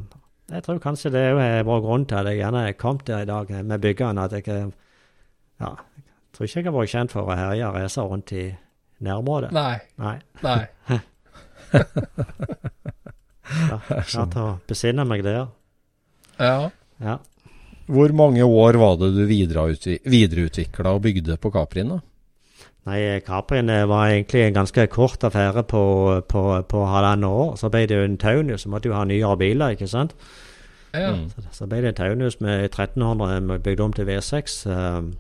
[0.53, 3.31] jeg tror kanskje det er vår grunn til at jeg gjerne er kommet der i
[3.31, 4.71] dag eh, med byggene, at jeg eh,
[5.63, 8.47] ja, jeg tror ikke jeg har vært kjent for å herje racer rundt i
[9.07, 9.51] nærområdet.
[9.57, 9.79] Nei.
[9.99, 10.19] Nei.
[10.45, 10.61] Nei.
[13.71, 13.79] Ja,
[14.27, 15.47] til å besinne meg der.
[16.41, 16.71] Ja.
[17.01, 17.19] Ja.
[17.87, 21.89] Hvor mange år var det du videreutvikla og bygde på Caprien?
[21.95, 22.01] da?
[22.87, 25.83] Nei, Caprien eh, var egentlig en ganske kort affære på,
[26.31, 27.55] på, på halvannet år.
[27.59, 30.15] Så ble det jo en Taunus, så måtte du ha nyere biler, ikke sant.
[30.95, 31.13] ja.
[31.15, 31.29] Mm.
[31.35, 34.59] Så, så ble det en Taunus med 1300 bygd om til V6.
[34.71, 35.13] Um,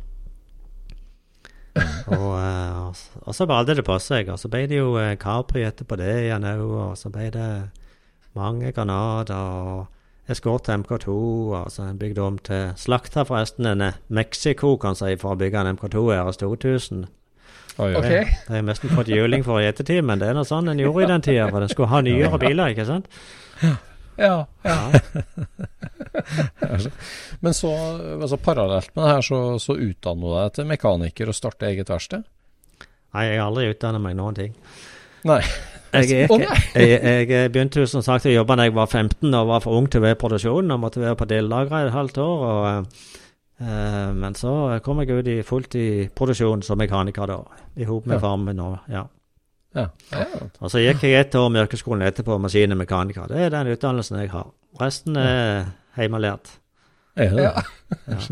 [2.06, 4.28] og, eh, og så- og så balte det på seg.
[4.32, 6.62] Og så ble det jo eh, Capri etterpå det igjen òg.
[6.90, 7.48] Og så ble det
[8.36, 11.10] mange granater og Escort MK2.
[11.56, 15.40] Og så en bygd om til slakter, forresten en eh, Mexico, kan si, for å
[15.40, 17.06] bygge en MK2 RS 2000.
[17.76, 17.96] Oi, oi.
[17.98, 18.08] Ok.
[18.08, 20.80] Det har jeg nesten fått juling for i ettertid, men det er noe sånn en
[20.80, 21.50] gjorde i den tida.
[21.52, 23.10] For den skulle ha nyere biler, ikke sant?
[24.16, 24.46] Ja.
[24.64, 24.92] ja.
[27.40, 27.70] Men så,
[28.16, 31.92] altså parallelt med det her, så, så utdanner du deg til mekaniker og starter eget
[31.92, 32.24] verksted?
[33.12, 34.56] Nei, jeg har aldri utdannet meg noen ting.
[35.28, 35.42] Nei.
[35.92, 36.28] Jeg,
[36.74, 39.62] jeg, jeg, jeg begynte jo som sagt å jobbe da jeg var 15 og var
[39.64, 42.44] for ung til å være i produksjon og måtte være på delelageret et halvt år.
[42.46, 42.98] Og,
[43.62, 47.38] uh, men så kom jeg ut i fullt i produksjon som mekaniker da,
[47.76, 48.22] i hop med Ja.
[48.26, 48.60] faren min.
[48.60, 49.06] Og, ja.
[49.76, 49.88] Ja.
[50.60, 53.26] og så gikk jeg et år med yrkesskolen etterpå, maskin og mekaniker.
[53.28, 54.46] Det er den utdannelsen jeg har.
[54.80, 56.54] Resten er hjemmelært.
[57.16, 57.36] Er?
[57.40, 57.52] Ja.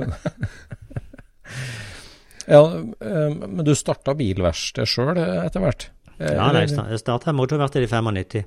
[2.47, 2.61] Ja,
[3.01, 5.87] eh, men du starta bilverksted sjøl etter hvert?
[6.18, 8.44] Eh, Ja, nei, jeg starta motorverksted i 95.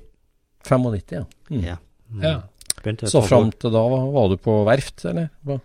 [0.68, 1.24] 95, ja.
[1.50, 1.64] Mm.
[1.64, 1.76] Ja.
[2.10, 2.22] Mm.
[2.24, 2.36] ja.
[3.10, 5.28] Så fram til da var du på verft, eller?
[5.44, 5.58] Hva?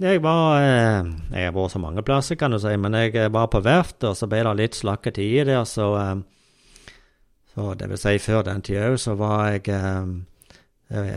[0.00, 3.28] Jeg var eh, Jeg har vært så mange plasser, kan du si, men jeg eh,
[3.32, 5.90] var på verft, og så ble det litt slakke tider der, så
[7.50, 10.12] Så det vil si, før den tida òg, så var jeg eh,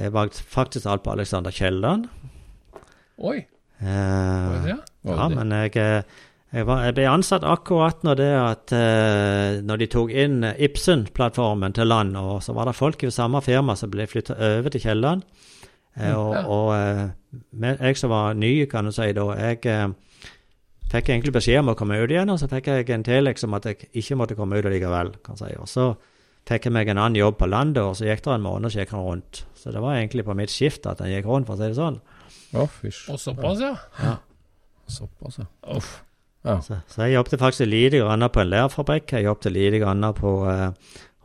[0.02, 2.08] Jeg var faktisk alt på Alexander Kielland.
[3.18, 3.46] Oi.
[3.82, 4.80] Eh, Var det det?
[5.04, 5.38] Var ja, det det?
[5.38, 6.04] men jeg,
[6.54, 10.60] jeg, var, jeg ble ansatt akkurat når det at eh, Når de tok inn eh,
[10.68, 14.70] Ibsen-plattformen til land, og så var det folk i samme firma som ble flytta over
[14.74, 15.26] til Kielland.
[15.98, 17.10] Eh, og og eh,
[17.52, 19.88] med, jeg som var ny, kan du si da, jeg eh,
[20.94, 23.58] fikk egentlig beskjed om å komme ut igjen, og så fikk jeg en telex om
[23.58, 25.16] at jeg ikke måtte komme ut likevel.
[25.26, 25.60] kan jeg si.
[25.62, 25.90] Og så
[26.50, 28.84] fikk jeg meg en annen jobb på landet, og så gikk det en måned, så
[28.84, 29.46] gikk han rundt.
[29.58, 31.82] Så det var egentlig på mitt skift at han gikk rundt, for å si det
[31.82, 32.02] sånn.
[32.54, 33.06] Å, fysj.
[33.10, 34.18] Og såpass, ja.
[34.86, 35.50] Såpass, ja.
[35.74, 35.96] Uff.
[36.44, 36.62] Ja.
[36.62, 39.14] Så, så jeg jobbet faktisk lite grann på en lærfabrikk.
[39.16, 40.70] Jeg jobbet lite grann på uh,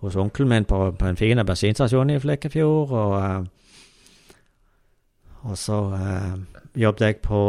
[0.03, 2.91] hos onkelen min på, på en fin bensinstasjon i Flekkefjord.
[2.91, 3.45] Og, uh,
[5.51, 6.39] og så uh,
[6.79, 7.41] jobbet jeg på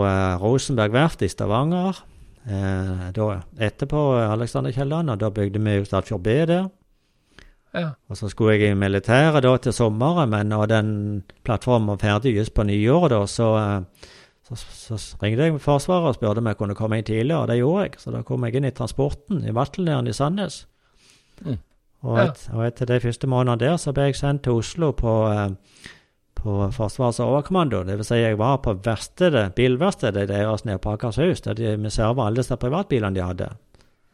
[0.41, 2.05] Rosenberg verft i Stavanger.
[2.49, 3.25] Da,
[3.61, 6.69] etterpå Alexander Kielland, og da bygde vi jo Stadfjord B der.
[7.75, 7.89] Ja.
[8.09, 10.87] Og så skulle jeg i militæret da til sommeren, men når den
[11.45, 13.49] plattformen var ferdig just på nyåret, da, så,
[14.57, 17.59] så, så, ringte jeg Forsvaret og spurte om jeg kunne komme inn tidligere, og det
[17.59, 17.99] gjorde jeg.
[18.01, 20.63] Så da kom jeg inn i transporten i Vattelnæren i Sandnes.
[21.45, 21.59] Mm.
[22.01, 25.13] Og, et, og etter de første månedene der, så ble jeg sendt til Oslo på,
[25.29, 25.89] eh,
[26.39, 27.83] på Forsvarets overkommando.
[27.83, 31.91] Det vil si, jeg var på verkstedet, bilverkstedet deres nede på Akershus, der de vi
[31.93, 33.51] serva alle disse privatbilene de hadde.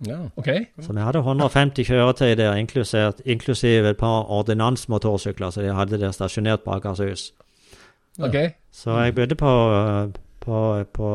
[0.06, 0.17] Ja.
[0.36, 0.50] Ok.
[0.82, 2.58] Så vi hadde 150 kjøretøy der,
[3.26, 7.32] inklusiv et par ordinansmotorsykler, så de hadde der stasjonert på Akershus.
[8.19, 8.36] ok.
[8.71, 9.52] Så jeg bodde på,
[10.45, 10.58] på,
[10.93, 11.12] på,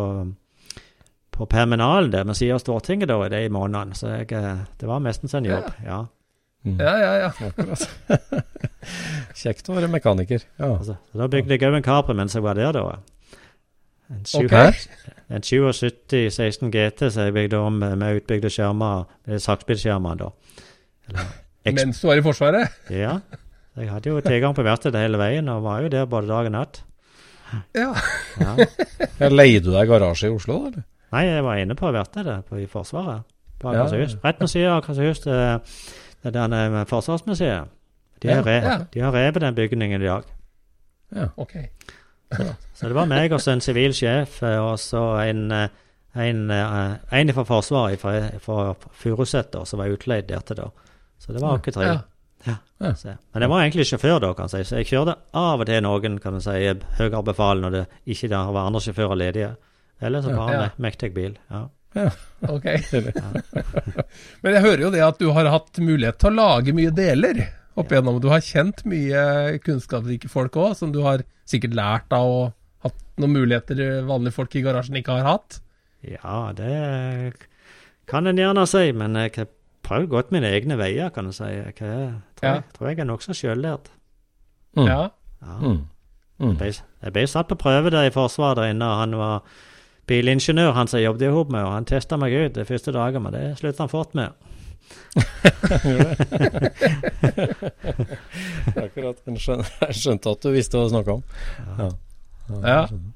[1.30, 3.96] på terminalen der ved siden av Stortinget da, i de månedene.
[3.98, 6.02] Så jeg, eh, det var mestens en jobb, ja.
[6.66, 6.76] Mm.
[6.76, 7.28] Ja, ja, ja.
[7.46, 7.86] Akkurat.
[9.40, 10.42] Kjekt å være mekaniker.
[10.58, 10.74] Ja.
[10.74, 12.98] Altså, så da bygde jeg òg en Capri mens jeg var der, da.
[14.10, 14.56] En, sju, Ok.
[15.30, 20.32] en 77 16 GT som jeg bygde om med utbygde skjermer, med saksbilskjermer, da.
[21.64, 22.76] Eller, Mens du var i Forsvaret?
[22.92, 23.20] Ja.
[23.78, 26.54] Jeg hadde jo tilgang på verkstedet hele veien, og var jo der både dag og
[26.58, 26.82] natt.
[27.74, 27.94] Ja.
[28.40, 28.56] Ja.
[29.20, 30.68] Ja, Leide du deg garasje i Oslo, da?
[30.70, 30.82] eller?
[31.12, 32.04] Nei, jeg var inne på det
[32.48, 33.22] på, i Forsvaret.
[33.60, 34.12] På Ja, Akershus.
[34.14, 34.28] ja.
[34.28, 35.60] Rett ved siden av Akershus, det,
[36.24, 37.68] det der Forsvarsmuseet.
[38.22, 38.78] De har, re, Ja.
[38.94, 40.22] de har revet den bygningen i dag.
[41.36, 41.54] Ok.
[42.74, 45.68] Så det var meg og så en sivil sjef, eh, og så en, eh,
[46.14, 50.68] en, eh, en fra Forsvaret fra, fra Furuset som var utleid der til da.
[51.18, 51.84] Så det var ikke tre.
[51.88, 51.98] Ja.
[52.46, 52.54] Ja.
[52.80, 52.92] Ja.
[53.34, 54.70] Men jeg var egentlig sjåfør da, kan jeg si.
[54.70, 56.54] Så jeg kjørte av og til noen kan man si,
[56.96, 57.82] høyere befal når det
[58.14, 59.50] ikke der var andre sjåfører ledige.
[60.00, 60.62] Eller så var Ja.
[60.70, 61.36] en mektig bil.
[61.50, 61.66] Ja.
[62.48, 62.64] Ok.
[64.42, 67.42] Men jeg hører jo det at du har hatt mulighet til å lage mye deler
[67.76, 68.20] opp igjennom.
[68.22, 72.52] Du har kjent mye kunnskapsrike folk òg, som du har sikkert lært av og
[72.86, 75.60] hatt noen muligheter vanlige folk i garasjen ikke har hatt.
[76.06, 77.34] ja, det
[78.08, 79.34] kan en gjerne si, men jeg
[79.90, 81.44] prøvd godt mine egne veier, kan du si.
[81.50, 81.86] Jeg tror,
[82.42, 82.52] Ja.
[82.54, 83.86] jeg, tror jeg er nokså sjøllært.
[84.78, 84.86] Mm.
[84.86, 85.00] Ja.
[85.42, 85.54] Ja.
[85.60, 85.80] Mm.
[86.40, 86.54] Mm.
[86.56, 86.70] ble,
[87.02, 89.42] jeg ble satt på prøve der i Forsvaret der inne, og han var
[90.08, 93.20] bilingeniør, han som jeg jobbet sammen med, og han testa meg ut de første dagene,
[93.26, 94.28] men det sluttet han fort med.
[98.80, 99.16] Akkurat.
[99.26, 101.22] Jeg skjønte, at du visste hva du snakka om.
[101.78, 101.88] Ja.
[102.50, 102.78] Ja.
[102.90, 103.10] skjønner.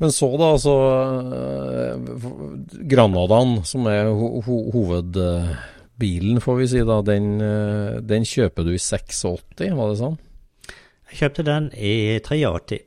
[0.00, 0.74] Men så, da, altså
[1.36, 8.64] eh, Granadaen, som er ho ho hovedbilen, får vi si, da, den, eh, den kjøper
[8.64, 10.16] du i 86, var det sånn?
[11.10, 12.80] Jeg kjøpte den i 83.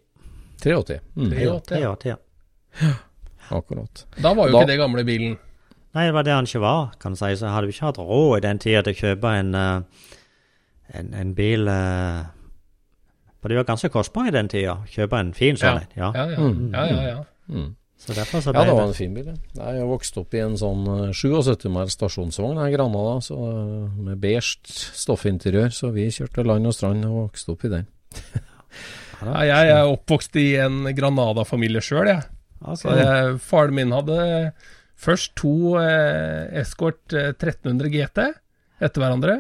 [0.64, 1.00] 83.
[1.20, 1.30] Mm.
[1.36, 1.94] 83, ja.
[1.94, 2.18] 83 ja.
[3.54, 4.06] Akkurat.
[4.24, 5.38] Da var jo Da- ikke det gamle bilen.
[5.94, 7.26] Nei, det var det han ikke var, kan du si.
[7.38, 9.82] Så jeg hadde vi ikke hatt råd i den tida til å kjøpe en, eh,
[10.98, 11.68] en, en bil
[13.44, 14.78] For det var ganske kostbart i den tida.
[14.88, 15.90] Kjøpe en fin sånn en.
[16.00, 16.12] Ja.
[16.16, 16.40] Ja, ja.
[16.40, 16.70] Mm.
[16.72, 17.24] ja, ja, ja.
[17.52, 17.74] Mm.
[18.00, 19.28] Så så Ja, det var en fin bil.
[19.28, 19.72] ja.
[19.76, 24.02] Jeg vokste opp i en sånn eh, 77 mer stasjonsvogn her i Granada, så, eh,
[24.08, 24.58] med beige
[24.96, 27.88] stoffinteriør, så vi kjørte land og strand og vokste opp i den.
[29.24, 32.26] Ja, jeg er oppvokst i en Granada-familie sjøl, jeg.
[32.60, 32.80] Ok.
[32.82, 34.18] Så jeg, faren min hadde
[35.00, 38.20] først to eh, Escort eh, 1300 GT
[38.84, 39.38] etter hverandre.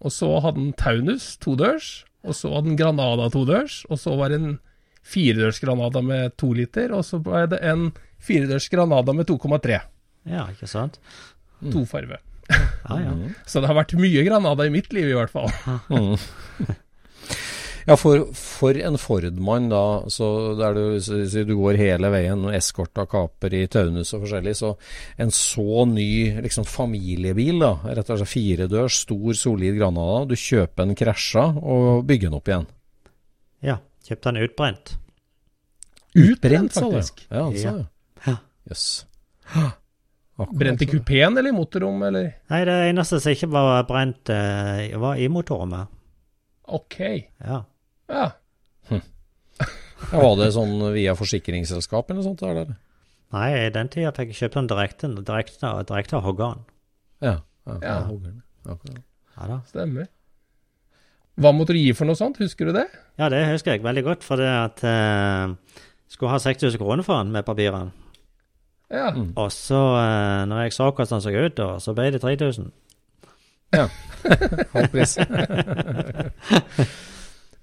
[0.00, 4.16] Og så hadde han Taunus todørs, og så var det en Granada todørs, og så
[4.18, 4.56] var det en
[5.06, 7.90] firedørs Granada med to liter, og så var det en
[8.22, 9.80] firedørs Granada med 2,3.
[10.26, 10.98] Ja, ikke sant?
[11.72, 12.18] Tofarve.
[12.86, 13.12] Ah, ja.
[13.50, 15.50] Så det har vært mye Granada i mitt liv, i hvert fall.
[17.86, 22.42] Ja, for, for en Ford-mann da, så der du, så, så du går hele veien,
[22.48, 24.72] og eskorta kaper i Taunus og forskjellig, så
[25.22, 26.08] en så ny
[26.42, 32.02] liksom familiebil, da, rett og slett firedørs, stor, solid Granada, du kjøper en krasja og
[32.08, 32.72] bygger den opp igjen.
[33.72, 33.78] ja.
[34.06, 34.90] Kjøpte den utbrent.
[36.14, 37.24] Utbrent, faktisk.
[37.26, 38.34] Ja, han sa det.
[38.70, 38.84] Jøss.
[40.36, 42.28] Brent i kupeen eller i motorrommet, eller?
[42.52, 45.90] Nei, det eneste som ikke var brent, eh, var i motorrommet.
[46.76, 47.00] Ok.
[47.42, 47.64] Ja.
[48.12, 48.26] Ja.
[50.12, 52.42] Ja, var det sånn via forsikringsselskap eller noe sånt?
[52.46, 52.74] Eller?
[53.34, 56.60] Nei, i den tida fikk jeg kjøpt den direkte, direkte, direkte av hoggeren.
[57.24, 57.38] Ja.
[57.66, 57.96] ja, Ja.
[58.06, 58.42] hoggeren.
[58.68, 59.00] Akkurat.
[59.36, 59.56] Ja da.
[59.72, 60.06] Stemmer.
[61.40, 62.86] Hva måtte du gi for noe sånt, husker du det?
[63.18, 65.56] Ja, det husker jeg veldig godt, for det at eh,
[66.08, 67.90] skulle ha 6000 kroner for den med papirene.
[68.92, 69.10] Ja.
[69.10, 69.32] Mm.
[69.36, 72.70] Og så, eh, når jeg så hvordan den så ut, da, så ble det 3000.
[73.74, 73.88] Ja.
[74.76, 75.18] Halv pris.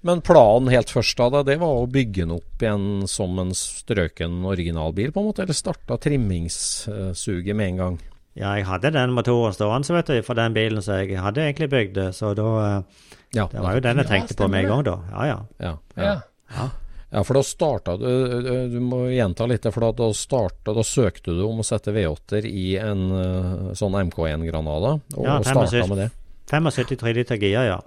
[0.04, 4.42] Men planen helt først da, det var å bygge den opp igjen som en strøken
[4.44, 5.46] originalbil, på en måte?
[5.46, 7.96] Eller starta trimmingssuget med en gang?
[8.36, 11.70] Ja, jeg hadde den motoren stående vet du, for den bilen som jeg hadde egentlig
[11.72, 12.00] bygd.
[12.16, 14.84] Så da eh, Ja, Det var jo den jeg Ja, tenkte på med en gang,
[14.90, 14.96] da.
[15.12, 15.38] Ja, ja.
[15.58, 16.14] ja, Ja.
[16.58, 16.70] ja.
[17.14, 20.82] Ja, for da starta du eh, Du må gjenta litt, for da, da, starta, da
[20.84, 25.46] søkte du om å sette V8-er i en eh, sånn MK1 Granada, og, Ja, og
[25.46, 26.10] starta med det.
[26.50, 27.62] 75 3 liter ja.
[27.70, 27.80] Ja.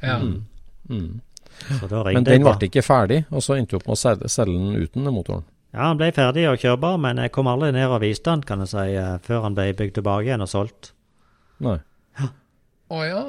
[0.00, 0.16] Ja.
[0.18, 0.40] Mm.
[0.92, 1.20] Mm.
[1.80, 4.72] Så Men den ble ikke ferdig, og så endte du opp med å selge, den
[4.82, 5.44] uten motoren.
[5.72, 8.60] Ja, han ble ferdig og kjørbar, men jeg kom aldri ned og viste han, kan
[8.64, 10.92] jeg si, eh, før han ble bygd tilbake igjen og solgt.
[11.64, 11.78] Nei.
[12.92, 13.22] Å ja.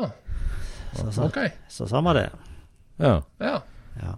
[0.94, 1.40] Så, så, Ok.
[1.72, 2.26] så sånn var det.
[3.00, 3.14] Ja.
[3.40, 3.56] Ja.
[4.02, 4.18] Ja.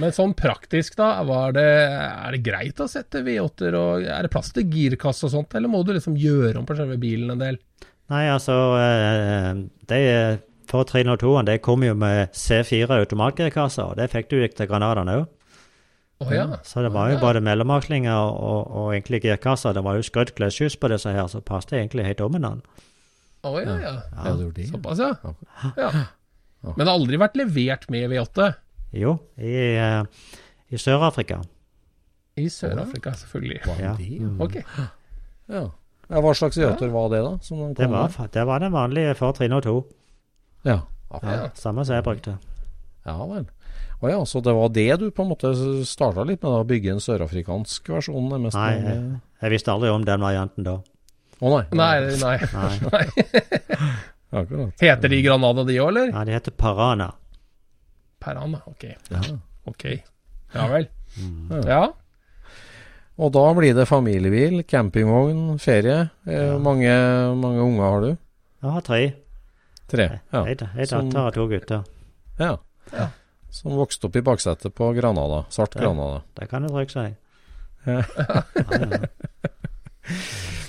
[0.00, 4.32] Men sånn praktisk, da, var det, er det greit å sette V8-er, og er det
[4.32, 7.42] plass til girkasse og sånt, eller må du liksom gjøre om på selve bilen en
[7.42, 7.58] del?
[8.12, 10.00] Nei, altså det de
[10.70, 15.10] For 302-en det kom jo med C4 automatgirkasse, og det fikk du ikke til Granadaen
[15.12, 15.26] òg.
[16.22, 16.44] Oh, ja.
[16.64, 19.72] Så det var jo både mellomakslinger og, og, og egentlig girkasse.
[19.76, 22.84] Det var jo skrudd kløtsjus på disse her, så passet egentlig helt om hverandre.
[23.44, 23.94] Å ja, ja.
[24.14, 24.34] Ja, ja.
[24.40, 24.66] gjorde.
[24.70, 25.10] Såpass, ja.
[25.76, 25.90] ja.
[26.64, 28.46] Men det har aldri vært levert med V8
[28.96, 30.30] Jo, i, eh,
[30.72, 31.42] i Sør-Afrika.
[32.40, 33.60] i Sør-Afrika, selvfølgelig.
[33.82, 33.92] Ja.
[33.98, 34.56] De- Ok.
[34.62, 34.86] Ja.
[35.58, 35.66] ja.
[36.08, 37.34] Hva slags V8-er var det, da?
[37.76, 39.76] Det var, det var den vanlige for 302.
[40.64, 40.80] Ja.
[41.22, 42.38] Ja, samme som jeg brukte.
[43.06, 43.44] ja vel.
[44.02, 45.52] Å ja, så det var det du på en måte
[45.86, 46.64] starta litt med, da?
[46.68, 48.26] Bygge en sørafrikansk versjon?
[48.42, 50.74] Nei, jeg, jeg visste aldri om den varianten da.
[51.40, 51.62] Å nei.
[51.72, 52.36] Nei, nei.
[52.90, 53.04] Nei.
[54.40, 54.74] Akkurat.
[54.82, 56.10] Heter de Granada, de òg, eller?
[56.16, 57.12] Nei, de heter Parana.
[58.24, 58.84] Parana, ok.
[59.12, 59.22] Ja.
[59.70, 59.84] Ok.
[60.54, 60.88] Ja vel.
[61.20, 61.60] Mm.
[61.68, 61.82] Ja.
[63.14, 66.08] Og da blir det familiebil, campingvogn, ferie.
[66.26, 66.58] Eh, Ja.
[66.58, 66.90] mange,
[67.38, 68.10] mange unger har du?
[68.64, 69.02] Jeg har tre.
[69.94, 70.20] Tre.
[70.32, 70.44] Ja.
[70.46, 71.84] Ei ei Som- ta to gutter.
[72.38, 72.56] ja.
[72.92, 73.08] Ja.
[73.54, 75.44] Som vokste opp i baksetet på Granada.
[75.48, 76.22] Svart det, Granada.
[76.34, 77.04] Det kan du trygt si.
[77.86, 78.02] Ja.
[78.16, 79.08] Ja, ja.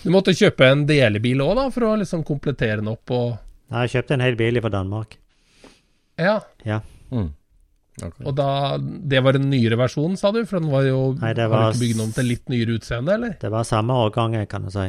[0.03, 3.37] Du måtte kjøpe en delebil òg, da, for å liksom komplettere den opp og
[3.73, 5.15] Nei, Jeg kjøpte en hel bil fra Danmark.
[6.21, 6.35] Ja.
[7.09, 7.31] Mm.
[7.95, 8.25] Okay.
[8.27, 10.43] Og da Det var en nyere versjon, sa du?
[10.45, 13.15] For den var jo Nei, det var, var ikke bygd om til litt nyere utseende,
[13.17, 13.33] eller?
[13.41, 14.85] Det var samme årgang, kan du si.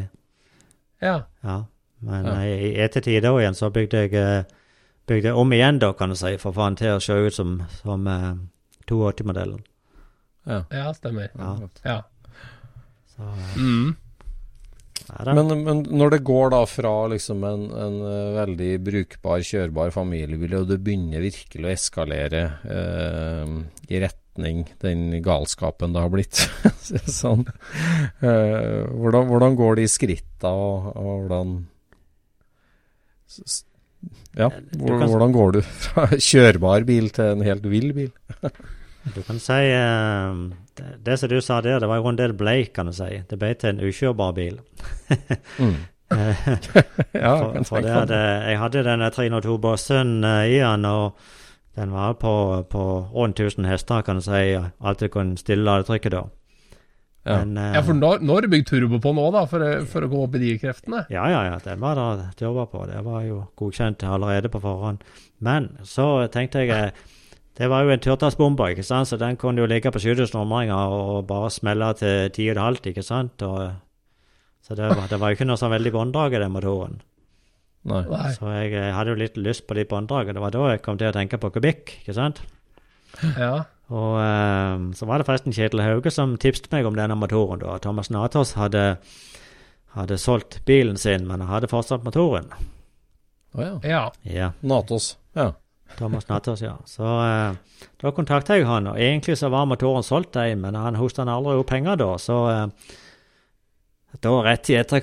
[1.02, 1.22] Ja.
[1.42, 1.56] Ja.
[2.00, 2.34] Men Ja.
[2.44, 4.44] eh, i ettertid da igjen så bygde jeg, eh,
[5.08, 7.62] bygde jeg om igjen, da, kan du si, for den til å se ut som,
[7.82, 8.34] som uh,
[8.86, 9.62] 82-modellen.
[10.46, 10.64] Ja.
[10.70, 11.30] Ja, stemmer.
[11.38, 11.54] Ja.
[11.84, 12.02] Ja.
[13.16, 13.96] Så, uh, Mm.
[15.22, 20.56] Men, men når det går da fra liksom en, en eh, veldig brukbar, kjørbar familiebil,
[20.58, 23.52] og det begynner virkelig å eskalere eh,
[23.94, 26.40] i retning den galskapen det har blitt
[27.20, 27.46] sånn.
[28.18, 31.54] eh, hvordan, hvordan går de skritta, og, og hvordan
[34.36, 38.10] Ja, hvordan går du fra kjørbar bil til en helt vill bil?
[39.14, 40.38] Du kan si eh,
[40.74, 43.20] det, det som du sa der, det var jo en del bleik, kan du si.
[43.30, 44.56] Det ble til en ukjørbar bil.
[45.62, 45.76] Mm.
[46.10, 46.42] Eh,
[47.14, 48.10] Ja, for, for det meg.
[48.14, 51.16] eh, jeg hadde denne 302 Bossen eh, i den, og
[51.78, 52.32] den var på,
[52.70, 52.82] på
[53.14, 54.42] rundt 1000 hester, kan du si.
[54.82, 56.20] Alt du kunne stille ladetrykket da.
[57.26, 57.40] Ja.
[57.42, 60.06] Men, eh, ja, for nå, nå har du bygd turbo på nå, da, for, for
[60.06, 61.02] å gå opp i de kreftene?
[61.10, 61.56] Ja, ja, ja.
[61.64, 62.84] Den var det jobba på.
[62.86, 65.02] Det var jo godkjent allerede på forhånd.
[65.42, 67.04] Men så tenkte jeg eh,
[67.56, 70.92] Det var jo en turtassbombe, ikke sant, så den kunne jo ligge på 7000 omringer
[70.92, 73.42] og bare smelle til 10,5, ikke sant.
[73.42, 73.72] Og,
[74.62, 77.00] så det var, det var jo ikke noe sånn veldig bånddrag i den motoren.
[77.86, 78.02] Nei.
[78.34, 80.84] Så jeg eh, hadde jo litt lyst på litt bånddrag, og Det var da jeg
[80.84, 82.44] kom til å tenke på kubikk, ikke sant.
[83.38, 83.64] Ja.
[83.94, 87.62] Og eh, så var det forresten Kjetil Hauge som tipset meg om denne motoren.
[87.62, 87.76] da.
[87.82, 88.96] Thomas Natos hadde,
[89.94, 92.50] hadde solgt bilen sin, men han hadde fortsatt motoren.
[93.56, 93.76] Å ja.
[93.86, 94.02] ja.
[94.26, 95.14] Ja, Natos.
[95.38, 95.52] Ja.
[95.96, 96.74] Thomas Natos, ja.
[96.84, 100.76] Så eh, da kontakta jeg han, og egentlig så var motoren solgt til en, men
[100.76, 102.94] han hosta aldri opp penger da, så eh,
[104.20, 105.02] Da rett i etter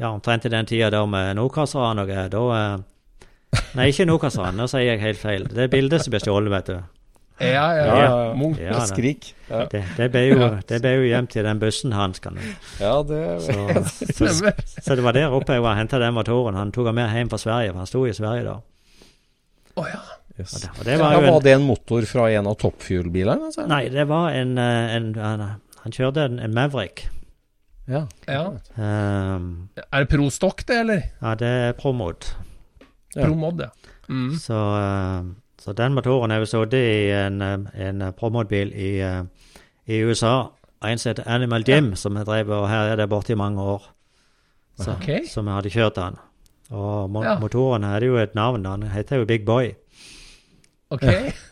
[0.00, 4.60] Ja, omtrent i den tida da med Nokas-ranet, og greier, da eh, Nei, ikke Nokas-ranet,
[4.60, 5.48] nå sier jeg helt feil.
[5.48, 7.01] Det er bildet som blir stjålet, vet du.
[7.40, 7.96] Ja, ja, Ja, ja.
[7.96, 8.34] ja, ja.
[8.38, 8.58] Munch.
[8.60, 9.34] Ja, det, Skrik.
[9.48, 12.42] Ja, det, det ble jo, det ble jo hjem til den bussen hans, kan du.
[12.80, 16.58] ja det Så, så, så det var der oppe jeg var og henta den motoren.
[16.60, 18.58] Han tok den med hjem fra Sverige, for han sto i Sverige da.
[19.80, 20.02] Oh, ja.
[20.38, 20.52] yes.
[20.54, 23.48] Og det, og det Ja, var var det en motor fra en av toppfuel-bilene?
[23.48, 23.66] Altså?
[23.66, 25.44] Nei, det var en, eh, en, en
[25.82, 27.06] Han kjørte en, en Maverick.
[27.88, 28.04] Ja.
[28.28, 28.42] ja.
[28.76, 31.00] Um, Er det Pro Stock, det, eller?
[31.22, 32.28] ja, det er Promod.
[33.16, 33.24] Ja.
[33.26, 33.72] Pro Mod, ja.
[34.08, 34.36] Mm.
[34.38, 35.24] Så, eh,
[35.62, 39.22] så den motoren har vi sittet i en, eh, en Promod-bil i, eh,
[39.86, 40.50] i USA.
[40.82, 43.62] En som heter Animal Jim, som jeg drev og her er det borte i mange
[43.62, 43.84] år.
[44.80, 45.22] Så, okay.
[45.30, 46.18] Som jeg hadde kjørt den.
[46.72, 47.36] Og mo Ja.
[47.38, 48.62] motoren hadde jo et navn.
[48.64, 49.74] Den heter jo Big Boy.
[50.90, 51.02] Ok.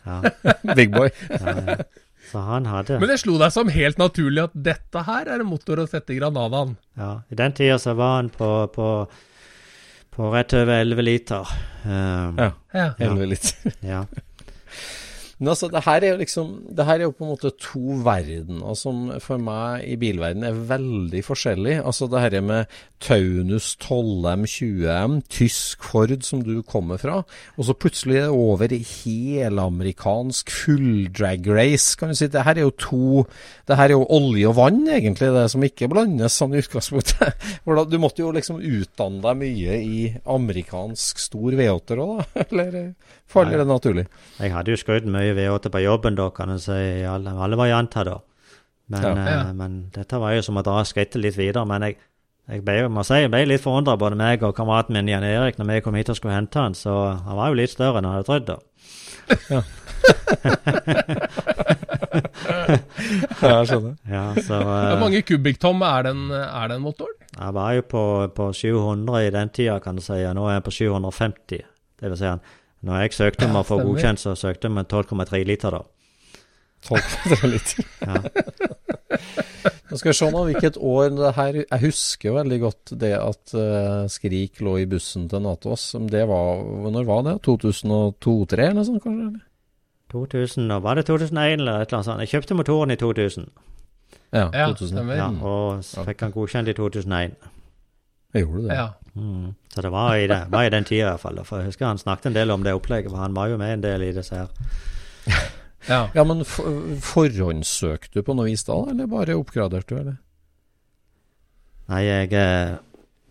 [0.05, 0.21] Ja,
[0.75, 1.09] Big boy.
[1.29, 1.75] ja, ja.
[2.31, 5.49] Så han hadde Men det slo deg som helt naturlig at dette her er en
[5.49, 6.75] motor å sette i Granadaen.
[6.97, 9.07] Ja, I den tida så var han på, på,
[10.15, 11.47] på rett over 11 liter.
[11.85, 12.51] Um, Ja.
[12.71, 12.93] Ja.
[12.99, 13.71] Elleve liter.
[13.79, 14.05] ja.
[15.41, 17.97] Men altså, det her er jo liksom Det her er jo på en måte to
[18.05, 21.79] verdener som for meg i bilverden er veldig forskjellig.
[21.81, 22.69] Altså det her med
[23.01, 27.23] Taunus 12M, 20M, tysk Ford som du kommer fra,
[27.57, 32.29] og så plutselig er det over i helamerikansk full drag race, kan du si.
[32.29, 33.25] Det her er jo to
[33.67, 37.33] Det her er jo olje og vann, egentlig, det som ikke blandes sånn i utgangspunktet.
[37.91, 42.43] Du måtte jo liksom utdanne deg mye i amerikansk stor V8-er òg, da?
[42.45, 42.77] Eller
[43.31, 44.05] faller det naturlig?
[44.39, 47.57] Jeg hadde jo skrudd mye V8 på jobben da, kan en si, i alle, alle
[47.59, 48.17] varianter da.
[48.91, 49.11] Men, Ja.
[49.15, 49.53] eh, Ja.
[49.53, 51.65] men dette var jo som å dra skrittet litt videre.
[51.65, 51.97] Men jeg,
[52.49, 55.57] jeg ble, må si, jeg ble litt forundra, både meg og kameraten min Jan Erik,
[55.57, 56.73] når vi kom hit og skulle hente han.
[56.75, 56.91] Så
[57.23, 58.45] han var jo litt større enn jeg hadde trodd.
[58.51, 58.57] da.
[63.41, 63.93] Ja, jeg skjønner.
[64.09, 67.15] Ja, så Hvor eh, mange kubikktom er den, er den motoren?
[67.37, 68.03] Jeg var jo på,
[68.35, 70.17] på 700 i den tida, kan du si.
[70.35, 71.61] Nå er jeg på 750.
[72.01, 72.43] Det vil si, han-
[72.81, 75.81] når jeg søkte om å få godkjent, så søkte jeg med 12,3 liter, da.
[76.87, 77.85] 12,3 liter.
[78.01, 78.21] Ja.
[79.91, 83.09] Nå skal vi se nå hvilket år det her Jeg husker jo veldig godt det
[83.17, 85.89] at uh, Skrik lå i bussen til Natås.
[86.07, 86.61] Det var,
[86.95, 87.33] når var det?
[87.47, 89.27] 2002-2003 eller noe sånt, kanskje?
[89.27, 89.41] eller?
[90.11, 92.23] 2000, og Var det 2001 eller et eller annet sånt?
[92.23, 93.51] Jeg kjøpte motoren i 2000,
[94.31, 94.97] Ja, Ja, 2000.
[94.97, 97.35] ja, ja, og fikk han godkjent i 2001.
[98.33, 98.75] Jeg gjorde det.
[98.79, 98.87] Ja.
[99.15, 99.53] Mm.
[99.73, 101.39] Så det var i, det, var i den tida i hvert fall.
[101.47, 103.73] For jeg husker han snakket en del om det opplegget, for han var jo med
[103.73, 104.47] en del i disse her.
[105.91, 106.01] ja.
[106.15, 110.17] Ja, men for, forhåndssøkte du på noe vis da, eller bare oppgraderte du, eller?
[111.91, 112.77] Nei, jeg, eh,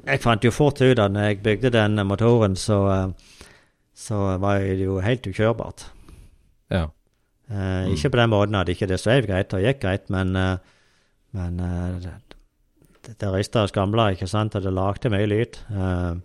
[0.04, 3.46] jeg fant jo fort ut at når jeg bygde den motoren, så, eh,
[3.96, 5.86] så var det jo helt ukjørbart.
[6.70, 6.88] Ja.
[7.50, 10.58] Eh, Ikke på den måten at ikke det sveiv greit og gikk greit, men, eh,
[11.32, 11.56] men
[13.08, 15.60] og skramla, ikke sant, og det lagde mye lyd.
[15.70, 16.16] Eh,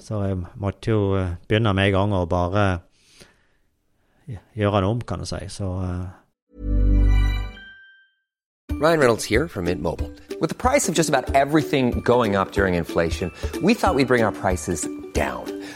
[0.00, 2.80] så jeg måtte jo eh, begynne med en gang å bare
[4.54, 5.40] gjøre det om, kan du si.
[5.48, 6.06] Så eh,
[8.80, 10.10] Ryan Reynolds here from Mint Mobile.
[10.40, 14.22] With the price of just about everything going up during inflation, we thought we'd bring
[14.22, 15.57] our prices down.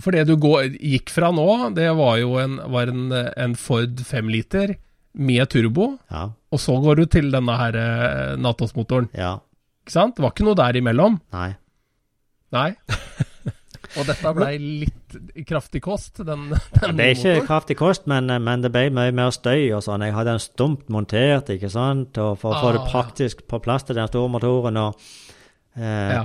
[0.00, 3.98] For det du går, gikk fra nå, det var jo en, var en, en Ford
[4.06, 4.76] 5 liter
[5.18, 6.28] med turbo, Ja.
[6.52, 9.08] og så går du til denne her eh, Natos-motoren.
[9.18, 9.38] Ja.
[9.82, 10.16] Ikke sant?
[10.16, 11.20] Det var ikke noe der imellom.
[11.34, 11.50] Nei.
[12.54, 12.70] Nei.
[13.96, 15.14] Og dette blei litt
[15.48, 17.46] kraftig kost, den, den Det er ikke motoren.
[17.48, 20.04] kraftig kost, men, men det ble mye mer støy og sånn.
[20.04, 22.90] Jeg hadde den stumt montert, ikke sant, og for å få det Ah.
[22.92, 24.76] praktisk på plass til den store motoren.
[24.76, 25.00] og
[25.76, 26.22] eh, Ja.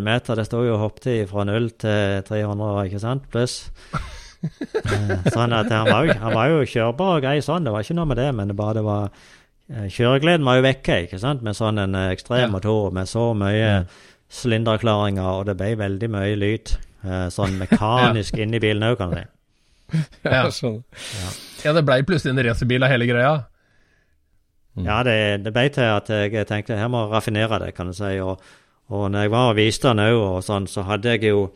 [0.00, 3.70] meter, det står jo og hoppet fra 0 til 300, ikke sant, pluss.
[4.42, 7.96] eh, sånn at han var, han var jo kjørbar og grei sånn, det var ikke
[7.98, 9.08] noe med det, men det bare det var
[9.70, 12.52] eh, Kjøregleden var jo vekke, ikke sant, med sånn en eh, ekstrem Ja.
[12.52, 13.86] motor med så mye
[14.28, 16.76] sylinderklaringer, og det ble veldig mye lyd.
[17.04, 19.26] eh, sånn mekanisk inni bilen òg, kan du si.
[20.24, 20.50] Ja.
[20.52, 20.82] sånn.
[21.64, 23.30] ja, det ble plutselig en racerbil av hele greia.
[24.78, 27.94] Ja, det, det ble til at jeg tenkte her må jeg raffinere det, kan du
[27.96, 28.10] si.
[28.22, 28.38] Og,
[28.90, 31.50] og når jeg var og viste den òg, og sånn, så hadde jeg jo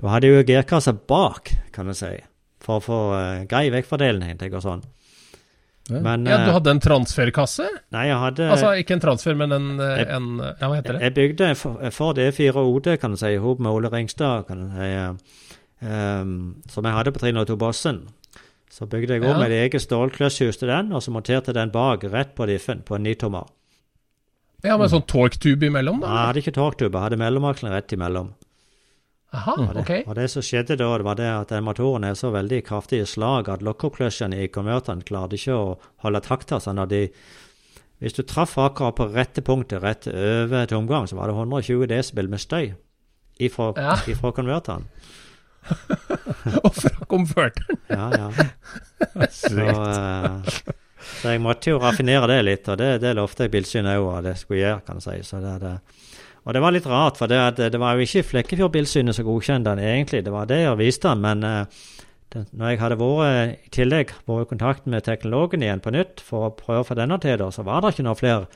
[0.00, 2.14] Da hadde jeg jo girkasse bak, kan du si,
[2.60, 4.82] for å få uh, grei vektfordeling, tenkte jeg, og sånn.
[5.90, 7.66] Men Ja, du eh, hadde en transferkasse?
[7.92, 10.92] Nei, jeg hadde Altså ikke en transfer, men en, eh, Jeg- en Ja, hva heter
[10.96, 11.00] det?
[11.02, 13.90] Jeg bygde for, F- en Ford E4 OD, kan du si, i hop med Ole
[13.90, 18.00] Ringstad, kan du si, um, som jeg hadde på 302 Bossen.
[18.70, 19.36] Så bygde jeg Ja.
[19.36, 22.94] med et eget stålkløsshus til den, og så monterte den bak, rett på diffen, på
[22.96, 23.46] en nitommer.
[24.64, 26.26] Ja, med sånn torktube imellom, Jeg da?
[26.26, 28.32] hadde ikke torktube, jeg hadde mellomakselen rett imellom.
[29.32, 30.08] Aha, Og det, ok.
[30.10, 33.06] og det som skjedde da, det var det at motoren er så veldig kraftig i
[33.06, 36.58] slag at lokkoppkløsjene i konverteren klarte ikke å holde takta.
[36.60, 37.02] sånn når de
[38.00, 42.28] Hvis du traff akkurat på rette punktet rett over tomgang, så var det 120 desibel
[42.28, 42.74] med støy
[43.38, 43.94] ifra, Ja.
[44.08, 44.86] ifra konverteren.
[46.64, 47.78] Og fra konverteren.
[47.90, 48.30] Ja, ja.
[49.30, 50.72] Så, eh,
[51.20, 54.30] så jeg måtte jo raffinere det litt, og det, det lovte jeg Bilsynet òg at
[54.32, 55.28] jeg skulle gjøre, kan jeg si.
[55.28, 55.74] Så det, det.
[56.48, 59.84] Og det var litt rart, for det, det var jo ikke Flekkefjord-Bilsynet som godkjente den
[59.84, 61.82] egentlig, det var det jeg viste den, men eh,
[62.30, 66.48] når jeg hadde vært i tillegg vært i kontakt med teknologen igjen på nytt for
[66.48, 68.46] å prøve å få denne til, så var det ikke noe flere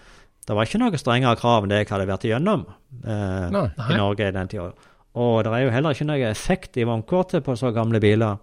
[0.45, 2.67] Det var ikke noe strengere krav enn det jeg hadde vært igjennom
[3.05, 4.71] eh, i Norge i den tida.
[5.15, 8.41] Og det er jo heller ikke noe effekt i vognkortet på så gamle biler.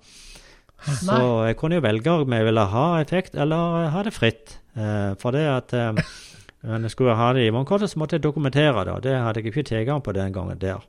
[0.82, 4.56] Så jeg kunne jo velge om jeg ville ha effekt eller ha det fritt.
[4.76, 6.00] Eh, for det at eh,
[6.66, 9.42] når jeg skulle ha det i vognkortet, så måtte jeg dokumentere det, og det hadde
[9.44, 10.82] jeg ikke tilgang på den gangen der.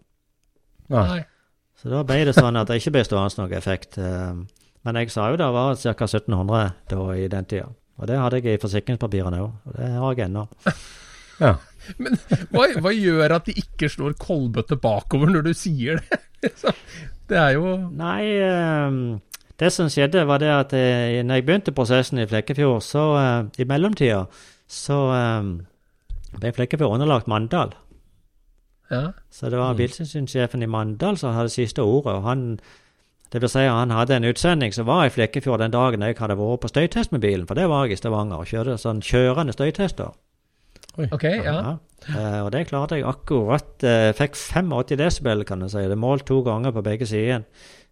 [0.93, 1.23] Nei.
[1.83, 3.99] Så da ble det sånn at det ikke ble stående noen effekt.
[3.99, 4.35] eh,
[4.85, 5.93] Men jeg sa jo det var ca.
[6.09, 7.69] 1700 da i den tida.
[8.01, 10.47] Og det hadde jeg i forsikringspapirene òg, og det har jeg ennå.
[11.43, 11.53] Ja.
[11.99, 12.17] Men
[12.55, 16.19] hva, hva gjør at de ikke slår kolbøtte bakover når du sier det?
[17.33, 18.97] Det er jo Nei, eh,
[19.63, 23.63] det som skjedde, var det at jeg, når jeg begynte prosessen i Flekkefjord, så uh,
[23.63, 24.25] i mellomtida
[24.73, 25.49] så eh,
[26.41, 27.75] ble Flekkefjord underlagt Mandal.
[28.91, 29.11] Ja.
[29.31, 32.15] Så det var biltilsynssjefen i Mandal som hadde siste ordet.
[32.15, 32.47] og han
[33.33, 36.19] det vil si at han hadde en utsending som var i Flekkefjord den dagen jeg
[36.19, 39.01] hadde vært på støytest med bilen, for det var jeg i Stavanger, og kjørte sånn
[39.01, 40.13] kjørende støytester.
[41.09, 41.55] Ok, ja.
[41.57, 41.77] Ja.
[42.13, 43.71] Uh, og det klarte jeg akkurat.
[43.81, 45.87] Uh, fikk 85 desibel, kan du si.
[45.89, 47.47] Det målt to ganger på begge sider.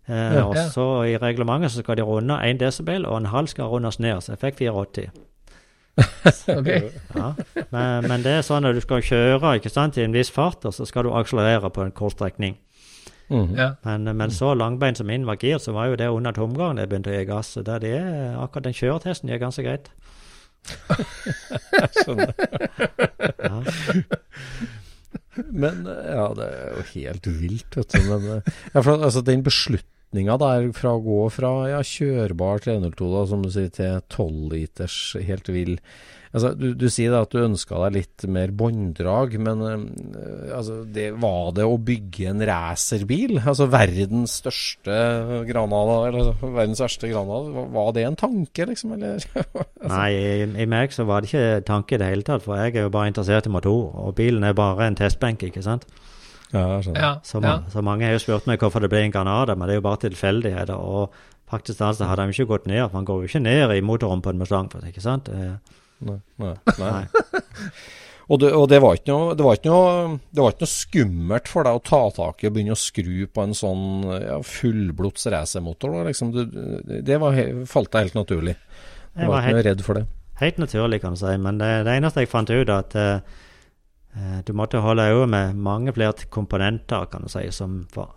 [0.08, 0.44] Eh, Ja.
[0.44, 4.00] og så i reglementet så skal de runde 1 desibel, og en halv skal rundes
[4.00, 5.10] ned, så jeg fikk 84.
[6.58, 6.82] okay.
[7.16, 7.32] Ja.
[7.70, 10.64] Men, men det er sånn at du skal kjøre ikke sant, i en viss fart,
[10.64, 12.56] og så skal du akselerere på en kort strekning.
[13.30, 13.52] Mm.
[13.56, 13.68] Ja.
[13.84, 16.82] Men, men så langbein som min var girt, så var jo det under tomgang da
[16.82, 17.52] jeg begynte å gi gass.
[17.54, 19.90] Så det er, akkurat den kjøretesten gjør ganske greit.
[22.04, 22.24] sånn.
[23.38, 23.62] Ja.
[25.36, 28.06] Men ja, det er jo helt vilt, vet du.
[28.08, 33.10] Men eh, ja, for, altså, den beslutninga der fra å gå fra ja, kjørbar 302,
[33.14, 35.76] da, som du sier, til 12 liters helt vill
[36.32, 40.80] altså, du, du sier da at du ønska deg litt mer bånddrag, men eh, altså,
[40.86, 43.38] det, var det å bygge en racerbil?
[43.40, 44.98] Altså verdens største
[45.48, 48.92] Granada, eller altså, verdens verste Granada, var- det en tanke, liksom?
[48.98, 49.24] Eller?
[49.94, 52.76] Nei, i, i meg så var det ikke tanke i det hele tatt, for jeg
[52.76, 55.88] er jo bare interessert i motor, og bilen er bare en testbenk, ikke sant.
[56.52, 56.80] ja.
[56.94, 57.10] Ja.
[57.22, 57.56] Så, ja.
[57.70, 59.84] så mange har jo spurt meg hvorfor det ble en Granada, men det er jo
[59.86, 60.74] bare tilfeldigheter.
[60.78, 61.12] Og
[61.50, 64.22] faktisk altså, hadde han ikke gått ned, for han går jo ikke ned i motoren
[64.22, 65.30] på en Mustang, for- ikke sant.
[66.06, 66.92] Nei, nei, nei.
[67.00, 67.72] Nei.
[68.30, 70.70] Og, det, og det, var ikke noe, det, var ikke noe, det var ikke noe
[70.70, 74.36] skummelt for deg å ta tak i og begynne å skru på en sånn ja,
[74.46, 75.96] fullblods racermotor?
[76.06, 76.30] Liksom.
[77.02, 78.54] Det var, falt deg helt naturlig.
[79.16, 80.06] Du var var ikke helt- redd for det?
[80.40, 81.34] Helt naturlig, kan du si.
[81.42, 83.42] Men det, eneste jeg fant ut, at eh,
[84.14, 88.14] eh, du måtte holde øye med mange flere komponenter, kan du si, som for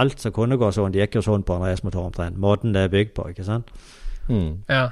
[0.00, 2.40] alt som kunne gå sånn, det gikk jo sånn på en racermotor omtrent.
[2.40, 3.70] Måten det er bygd på, ikke sant.
[4.30, 4.50] Mm.
[4.70, 4.84] ja.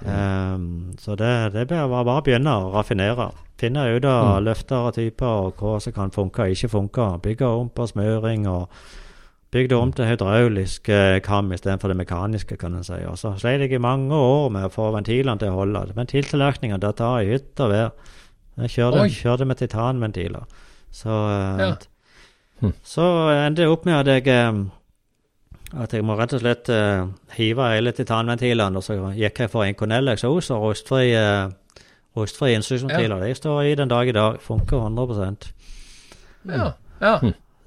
[0.54, 3.30] Um, så det, det var bare å begynne å raffinere.
[3.58, 7.06] Finne ut av løfter og typer, og hva som kan funke og ikke funke.
[7.22, 8.68] Bygge om på smøring, og
[9.54, 12.98] bygge om til hydraulisk eh, kam istedenfor det mekaniske, kan en si.
[13.08, 15.86] Og så sleit jeg i mange år med å få ventilene til å holde.
[15.96, 17.92] Ventiltillerkninger, det tar i hytt og vær.
[18.58, 20.44] Jeg kjørte, kjørte med titanventiler.
[20.90, 22.72] Så, eh, Ja.
[22.82, 24.64] Så endte jeg opp med at jeg eh,
[25.76, 29.66] at jeg må rett og slett uh, hive hele titanventilene, og så gikk jeg for
[29.66, 31.50] en Cornell eksos og rustfri, uh,
[32.16, 33.20] rustfri instruksjonsventiler.
[33.26, 34.40] De står i den dag i dag.
[34.40, 35.52] Funker 100
[36.48, 36.70] ja.
[37.02, 37.12] ja.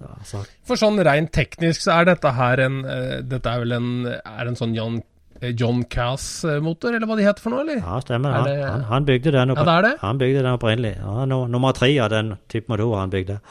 [0.01, 3.75] ja, så, For sånn rent teknisk så er dette her en uh, Dette er vel
[3.75, 4.95] en Er en sånn John,
[5.41, 7.83] eh, John Cass-motor, eller hva de heter for noe, eller?
[7.83, 8.31] ja, stemmer.
[8.31, 9.97] Er Han, det- han, han bygde den opp, Ja, det det?
[10.01, 10.95] Han bygde den opprinnelig.
[11.03, 13.41] Ja, no, nummer tre av den type motor han bygde.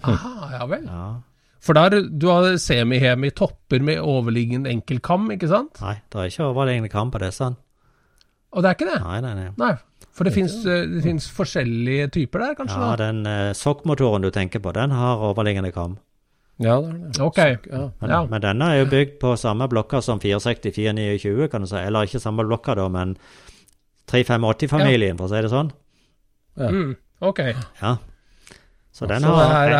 [0.00, 0.86] Aha, ja vel.
[0.88, 1.08] Ja.
[1.60, 5.80] For der, du har semihemi topper med overliggende enkelkam, ikke sant?
[5.84, 7.50] Nei, det er ikke overliggende kam på disse.
[8.50, 9.00] Og det er ikke det?
[9.04, 9.48] Nei, nei, nei.
[9.60, 9.74] Nei.
[10.16, 12.78] For det eh, det finnes forskjellige typer der, kanskje?
[12.80, 13.10] Ja, da?
[13.10, 15.98] den uh, sokkmotoren du tenker på, den har overliggende kam.
[16.60, 16.78] Ja.
[17.20, 17.38] Ok.
[17.38, 17.84] Ja.
[18.00, 18.24] Men, Ja.
[18.28, 21.76] men denne er jo bygd på samme blokka som 460-429, kan du si.
[21.76, 23.16] Eller ikke samme blokka, da, men
[24.10, 25.70] 385-familien, for å si det sånn.
[26.60, 27.38] Mm, ok.
[27.80, 27.96] Ja.
[28.92, 29.70] Så den Så har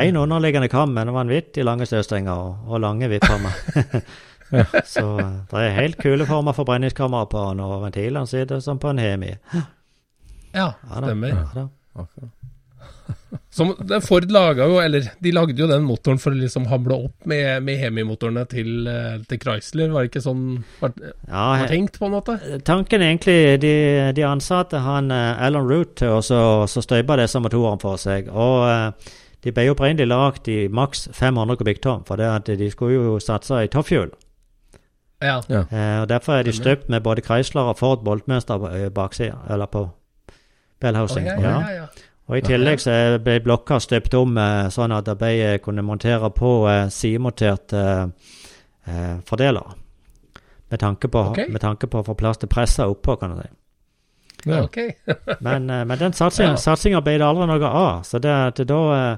[0.00, 3.44] én underliggende kam med vanvittig lange støtstenger og, og lange vipper.
[4.84, 9.02] Så eh, det er helt kuleforma forbrenningskamera på den, og ventilene sitter som på en
[9.02, 9.34] Hemi.
[9.54, 9.64] Ja,
[10.54, 11.28] Ja da, stemmer.
[11.28, 12.08] Ja, da.
[13.54, 13.70] Som
[14.02, 17.62] Ford laga jo, eller de lagde jo den motoren for å liksom hamle opp med,
[17.62, 20.92] med Hemi-motorene til, eh, til Chrysler, var det ikke sånn var,
[21.28, 22.36] Ja, var tenkt, på en måte?
[22.66, 23.74] Tanken egentlig De,
[24.16, 28.26] de ansatte han eh, Alan Root til å så- så støype disse motorene for seg.
[28.32, 29.12] Og eh,
[29.46, 33.52] de ble opprinnelig lagd i maks 500 kubikktonn, for det at de skulle jo satse
[33.62, 34.10] i toppfuel.
[35.22, 35.40] Ja.
[35.48, 35.62] ja.
[36.02, 39.86] og Derfor er de støpt med både Chrysler og Ford boltmønster på baksida, eller på
[40.80, 41.26] bellhousing.
[41.26, 41.86] Ja, ja, ja, ja.
[42.24, 46.30] Og I tillegg så ble blokka støpt om eh, sånn at arbeidet eh, kunne montere
[46.32, 47.82] på eh, sidemonterte
[48.88, 49.74] eh, fordelere.
[50.72, 51.50] Med tanke, på, okay.
[51.52, 53.50] med tanke på å få plass til presset oppå, kan du si.
[54.48, 54.62] Ja.
[54.64, 54.94] Okay.
[55.44, 57.00] Men, eh, men den satsinga Ja.
[57.04, 58.02] ble det aldri noe av.
[58.08, 59.16] Så det, det, da,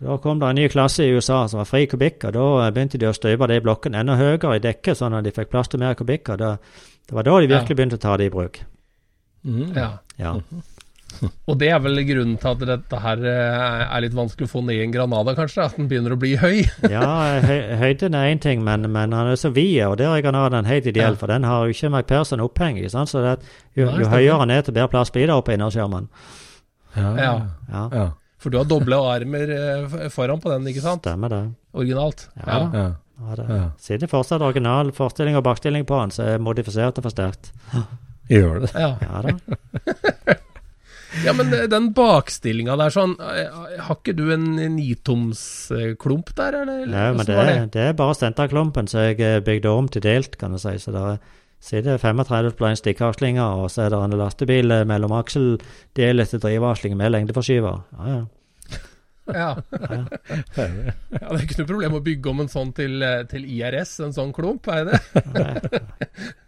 [0.00, 3.00] da kom det en ny klasse i USA som var fri kubikk, og da begynte
[3.00, 5.80] de å støpe de blokkene enda høyere i dekket, sånn at de fikk plass til
[5.84, 6.32] mer kubikk.
[6.40, 6.56] Det,
[7.08, 8.64] det var da de virkelig begynte å ta det i bruk.
[9.44, 9.76] Mm.
[9.76, 9.90] ja.
[10.18, 10.34] Ja.
[11.50, 14.62] Og det er vel grunnen til at dette her eh, er litt vanskelig å få
[14.66, 15.64] ned i en Granada, kanskje?
[15.68, 16.64] At den begynner å bli høy?
[16.96, 17.06] Ja,
[17.44, 20.68] høy, høyden er én ting, men, men han er så vid, og der er Granaden
[20.68, 21.20] helt ideell, Ja.
[21.20, 22.86] for den har jo ikke McPherson oppheng i.
[22.92, 23.36] Så det,
[23.78, 26.06] jo, jo høyere han er, til bedre plass blir det oppe i innerskjermen.
[26.96, 27.10] Ja.
[27.20, 27.34] Ja.
[27.72, 28.06] Ja, Ja.
[28.42, 31.00] For du har doble armer eh, foran på den, ikke sant?
[31.02, 31.42] stemmer det.
[31.74, 32.28] Originalt.
[32.44, 32.58] Ja.
[32.74, 32.86] Ja.
[33.16, 33.46] Ja, det.
[33.48, 33.62] Ja.
[33.80, 37.48] Sitter fortsatt original forstilling og bakstilling på den, så er modifisert og forsterkt.
[38.28, 38.70] Gjør det.
[38.76, 38.90] Ja.
[39.00, 40.36] Ja da.
[41.24, 43.56] ja, men eh, den bakstillinga der sånn eh,
[43.86, 44.44] Har ikke du en
[44.76, 46.84] nitomsklump der, eller?
[46.84, 50.04] eller Nei, men det, det, det er bare senterklumpen, som jeg eh, bygde om til
[50.04, 50.76] delt, kan du si.
[50.82, 51.18] Så det
[51.62, 56.42] sitter 35 på en stikkeavslinger, og så er det en lastebil mellom mellom akseldel etter
[56.42, 57.84] driveavsling med lengdeforskyver.
[57.98, 58.24] Ja, ja.
[59.26, 59.56] Ja.
[59.82, 60.04] ja,
[60.54, 64.14] det er ikke noe problem å bygge om en sånn til, eh, til IRS, en
[64.14, 65.00] sånn klump, er det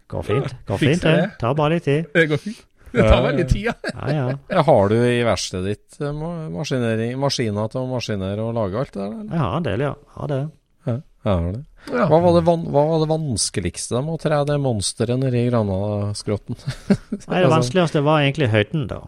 [0.09, 0.55] går fint.
[0.65, 1.27] Går fint, det.
[1.41, 2.07] Tar bare litt tid.
[2.15, 2.63] Det går fint.
[2.95, 3.73] Det tar veldig tid, ja.
[3.93, 4.61] Ja, ja.
[4.65, 9.11] Har du i verkstedet ditt eh, maskiner til å maskinere og lage alt det der?
[9.13, 9.29] eller?
[9.35, 9.91] Jeg har en del, ja.
[10.15, 10.39] Har det.
[11.27, 11.61] Ja, det.
[11.91, 12.07] ja.
[12.07, 15.49] Hva var det, van hva var det vanskeligste med å tre det monsteret nedi i
[15.51, 16.57] Granadaskrotten?
[17.27, 19.01] Nei, det vanskeligste var egentlig høyden, da.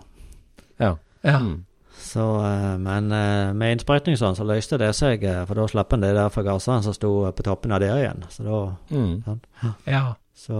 [0.81, 0.95] Ja.
[1.23, 1.39] ja.
[1.39, 1.61] Mm.
[2.01, 6.03] Så, eh, men eh, med innsprøytning sånn, så løste det seg, for da slapp en
[6.03, 8.25] det der forgasseren som sto på toppen av der igjen.
[8.29, 8.61] Så da
[8.91, 9.39] Mm.
[9.87, 10.05] ja.
[10.35, 10.57] Så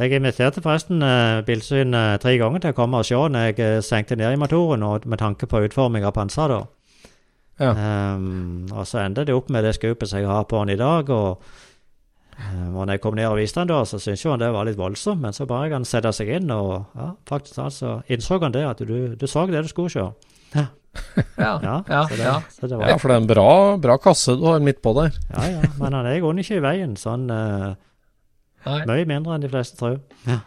[0.00, 3.58] jeg inviterte forresten uh, Bilsyn eh, tre ganger til å komme og se når jeg
[3.64, 6.60] eh, senkte ned i motoren, og med tanke på utforming av panser, da.
[7.60, 7.72] Ja.
[8.16, 10.78] Um, og så endte det opp med det skupet som jeg har på den i
[10.80, 11.10] dag.
[11.12, 11.42] Og,
[12.38, 14.64] um, og når jeg kom ned og viste den da, så syntes han det var
[14.68, 18.40] litt voldsomt, men så ba jeg han sette seg inn, og ja, faktisk altså, innså
[18.40, 20.06] han det, at du, du så det du skulle se.
[20.56, 20.68] Ja.
[21.38, 22.00] Ja, Ja.
[22.08, 22.38] så det, ja.
[22.50, 24.90] Så det var, ja, for det er en bra, bra kasse du har midt på
[24.96, 25.12] der.
[25.36, 27.89] ja, ja, men han er jo ikke i veien, sånn eh, Nei.
[28.66, 30.00] Mye mindre enn de fleste tror.
[30.26, 30.40] Ja,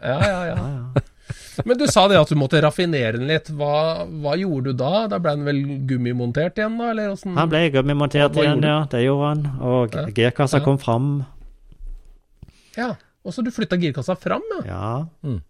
[0.00, 0.54] Ja, ja, ja.
[0.56, 1.02] ja, ja.
[1.66, 3.50] Men du sa det at du måtte raffinere den litt.
[3.54, 5.06] Hva, hva gjorde du da?
[5.12, 6.88] Da ble den vel gummimontert igjen, da?
[6.94, 7.12] Eller?
[7.36, 8.78] Han ble gummimontert Hva igjen, ja.
[8.90, 9.44] Det gjorde han.
[9.60, 10.06] Og Ja.
[10.16, 10.64] girkassa Ja.
[10.64, 11.10] kom fram.
[12.76, 12.94] Ja.
[13.24, 14.64] Og så du flytta girkassa fram, ja?
[14.66, 15.06] Ja.
[15.22, 15.40] Mm.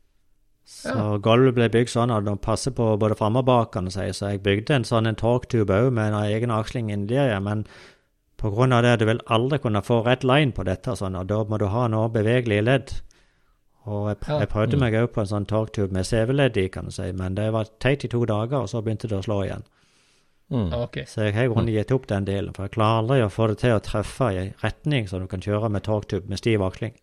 [0.70, 3.90] Så gulvet ble bygd sånn at det passer på både fram og bak, kan du
[3.90, 4.05] si.
[4.14, 7.40] Så jeg bygde en sånn en torktube òg med en egen aksling inni der, ja.
[7.40, 7.64] men
[8.41, 11.28] på grunn av det du vil aldri kunne få rett line på dette, sånn, og
[11.28, 12.95] da må du ha noe bevegelig ledd.
[13.91, 16.95] Og jeg, jeg prøvde meg òg på en sånn torgtube med CV-ledd i, kan du
[16.95, 19.66] si, men det var teit i to dager, og så begynte det å slå igjen.
[20.51, 20.72] Mm.
[20.74, 21.07] Okay.
[21.07, 23.51] Så jeg har i grunnen gitt opp den delen, for jeg klarer aldri å få
[23.53, 26.97] det til å treffe i retning som du kan kjøre med torgtube med stiv aksling.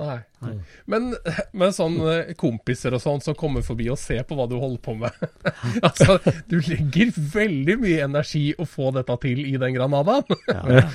[0.00, 0.18] Ja.
[0.40, 0.54] Nei.
[0.88, 1.10] Men,
[1.52, 4.80] men sånn eh, kompiser og sånn som kommer forbi og ser på hva du holder
[4.82, 5.12] på med
[5.86, 6.16] Altså,
[6.48, 10.24] du legger veldig mye energi å få dette til i den Granadaen.
[10.48, 10.86] Ja, ja.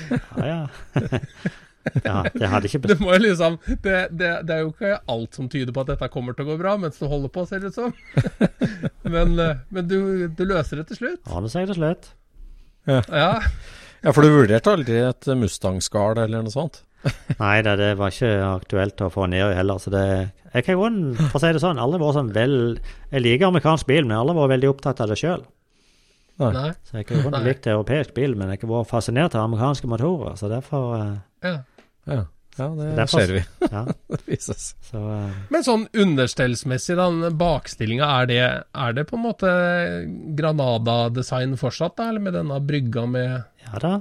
[0.42, 0.58] ja,
[2.02, 2.18] ja.
[2.34, 5.52] det hadde ikke Det må jo liksom det, det, det er jo ikke alt som
[5.54, 7.72] tyder på at dette kommer til å gå bra mens du holder på, ser det
[7.72, 7.94] ut som.
[9.14, 10.00] Men, eh, men du,
[10.36, 11.22] du løser det til slutt.
[11.30, 12.10] Ja, det sier det slutt.
[12.90, 13.00] Ja.
[13.08, 16.82] Ja, for du vurderte aldri et Mustang-skall eller noe sånt?
[17.42, 19.78] Nei da, det var ikke aktuelt å få ned heller.
[19.82, 20.06] Så det
[20.54, 20.88] Jeg kan jo,
[21.28, 22.56] for å si det sånn, alle var sånn vel
[23.12, 25.46] Jeg liker amerikansk bil, men alle var veldig opptatt av det sjøl.
[26.38, 26.72] Nei.
[26.86, 29.48] Så jeg kan jo ikke like likt europeisk bil, men jeg har vært fascinert av
[29.48, 30.36] amerikanske motorer.
[30.38, 31.14] Så derfor eh,
[31.48, 31.56] Ja.
[32.08, 32.20] Ja,
[32.58, 33.44] ja det Derfor- ser vi.
[33.74, 33.86] Ja.
[34.14, 34.68] det vises.
[34.86, 38.44] Så uh, Men sånn understellsmessig, den bakstillinga, er det,
[38.86, 39.50] er det på en måte
[40.38, 42.12] Granada-design fortsatt, da?
[42.12, 43.34] Eller med denne brygga med
[43.68, 43.98] ja da.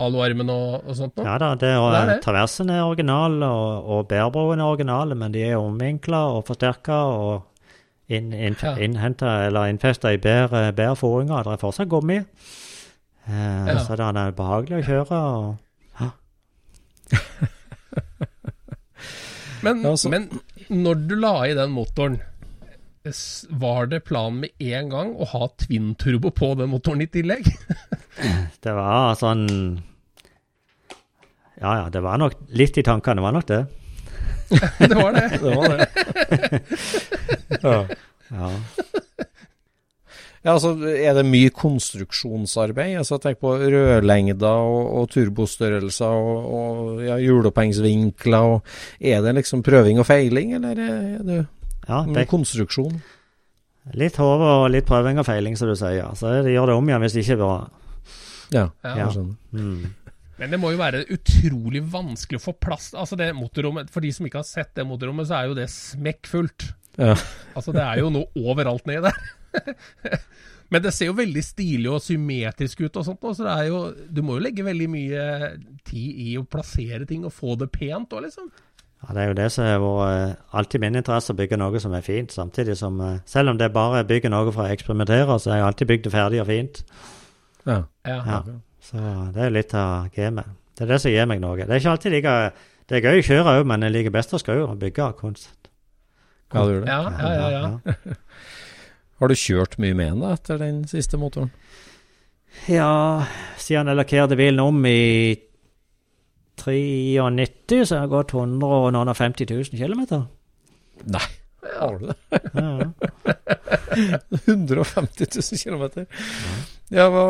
[0.00, 1.24] Aluarmen og, og sånt noe?
[1.26, 2.22] Ja da, det, og, Det er det.
[2.24, 7.42] Traversen er original, og, og bærbroen er original, men de er omvinkla og forsterka og
[8.08, 8.76] inn, inn, Ja.
[8.78, 11.42] innhenta eller innfesta i bedre bærforinger.
[11.48, 12.16] Det er fortsatt gummi,
[13.26, 13.78] eh, Ja.
[13.82, 15.12] så den er behagelig å kjøre.
[15.12, 15.56] og
[19.62, 20.08] Men, altså.
[20.12, 20.28] men
[20.70, 22.18] når du la i den motoren
[23.62, 27.46] var det planen med en gang å ha twin turbo på den motoren i tillegg?
[28.64, 29.46] Det var sånn
[31.60, 33.62] Ja ja, det var nok litt i tankene, var nok det.
[34.78, 35.28] det var det.
[35.42, 35.86] Det var det.
[37.62, 37.78] ja.
[38.30, 38.50] Ja.
[40.46, 42.92] Ja, altså, Er det mye konstruksjonsarbeid?
[43.00, 48.52] Altså, Tenk på rødlengder og, og turbostørrelser og, og ja, hjulopphengsvinkler.
[48.54, 48.62] og
[49.00, 51.40] Er det liksom prøving og feiling, eller er det
[51.86, 52.96] ja det, konstruksjon?
[53.94, 56.08] litt hode og litt prøving og feiling, som du sier.
[56.18, 57.52] Så det gjør det om igjen hvis det ikke er bra.
[58.54, 58.94] Ja, Ja.
[58.96, 59.36] jeg skjønner.
[59.52, 59.94] Mm.
[60.38, 64.10] Men det må jo være utrolig vanskelig å få plass Altså det motorrommet, For de
[64.12, 66.66] som ikke har sett det motorrommet, så er jo det smekkfullt.
[67.00, 67.14] Ja.
[67.56, 69.16] Altså Det er jo noe overalt nedi der.
[70.70, 73.80] Men det ser jo veldig stilig og symmetrisk ut, og sånt, så det er jo
[74.12, 75.26] Du må jo legge veldig mye
[75.86, 78.50] tid i å plassere ting og få det pent òg, liksom.
[79.04, 81.80] Ja, Det er jo det som har vært eh, alltid min interesse, å bygge noe
[81.80, 82.32] som er fint.
[82.32, 85.68] Samtidig som eh, Selv om det bare bygger noe for å eksperimentere, så har jeg
[85.70, 86.82] alltid bygd det ferdig og fint.
[87.66, 87.82] Ja.
[88.06, 88.40] Ja.
[88.86, 89.02] Så
[89.34, 90.56] det er litt av gamet.
[90.76, 91.56] Det er det som gir meg noe.
[91.58, 92.34] Det er ikke alltid like
[92.86, 95.70] Det er gøy å kjøre òg, men jeg liker best å skru og bygge kunst.
[96.54, 96.92] Ja, du gjør det.
[96.92, 98.16] Ja, ja, ja, ja.
[99.18, 101.50] Har du kjørt mye med den da, etter den siste motoren?
[102.68, 103.24] Ja,
[103.60, 105.34] siden jeg lakkerte bilen om i
[106.60, 110.22] 93, så har jeg gått 150 000 km.
[111.12, 111.26] Nei,
[111.80, 112.16] har du det?
[112.54, 112.88] Ja, ja.
[114.46, 116.06] 150 000 km.
[116.06, 116.62] Ja,
[117.10, 117.22] hva,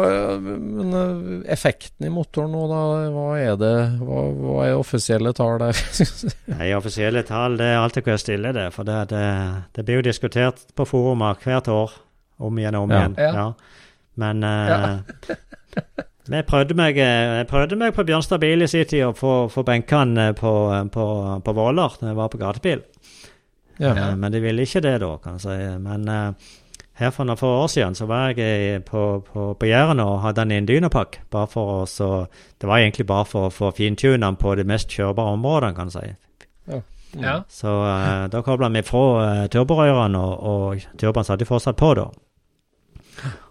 [0.42, 2.80] men eh, effekten i motoren nå, da?
[3.14, 3.70] Hva er det?
[4.04, 5.78] Hva, hva er offisielle tall der?
[6.52, 9.22] Nei, offisielle tall det er alltid hvor stiller det, for det, det,
[9.78, 11.94] det blir jo diskutert på forumer hvert år.
[12.36, 12.98] Om igjen og om Ja.
[13.00, 13.14] igjen.
[13.16, 13.30] Ja.
[13.32, 13.46] Ja.
[14.20, 15.32] Men eh,
[16.36, 19.32] jeg, prøvde meg, eh, jeg prøvde meg på Bjørnstad bil i sin tid å få,
[19.52, 20.52] få benkene på,
[20.92, 21.06] på,
[21.46, 22.84] på Våler da jeg var på gatebil.
[23.80, 23.94] ja.
[24.20, 25.56] Men de ville ikke det da, kan jeg si.
[25.88, 26.04] Men
[26.96, 28.40] her for noen få år siden så var jeg
[28.74, 31.20] eh, på, på, på Jæren og hadde en dynapakk.
[31.30, 32.26] Bare for å så
[32.60, 35.90] Det var egentlig bare for å få fintune den på de mest kjørbare områdene, kan
[35.90, 36.06] du si.
[37.20, 37.34] ja.
[37.48, 41.94] Så uh, da kobla vi fra uh, turborørene, og, og turboen satt jo fortsatt på
[41.94, 42.08] da.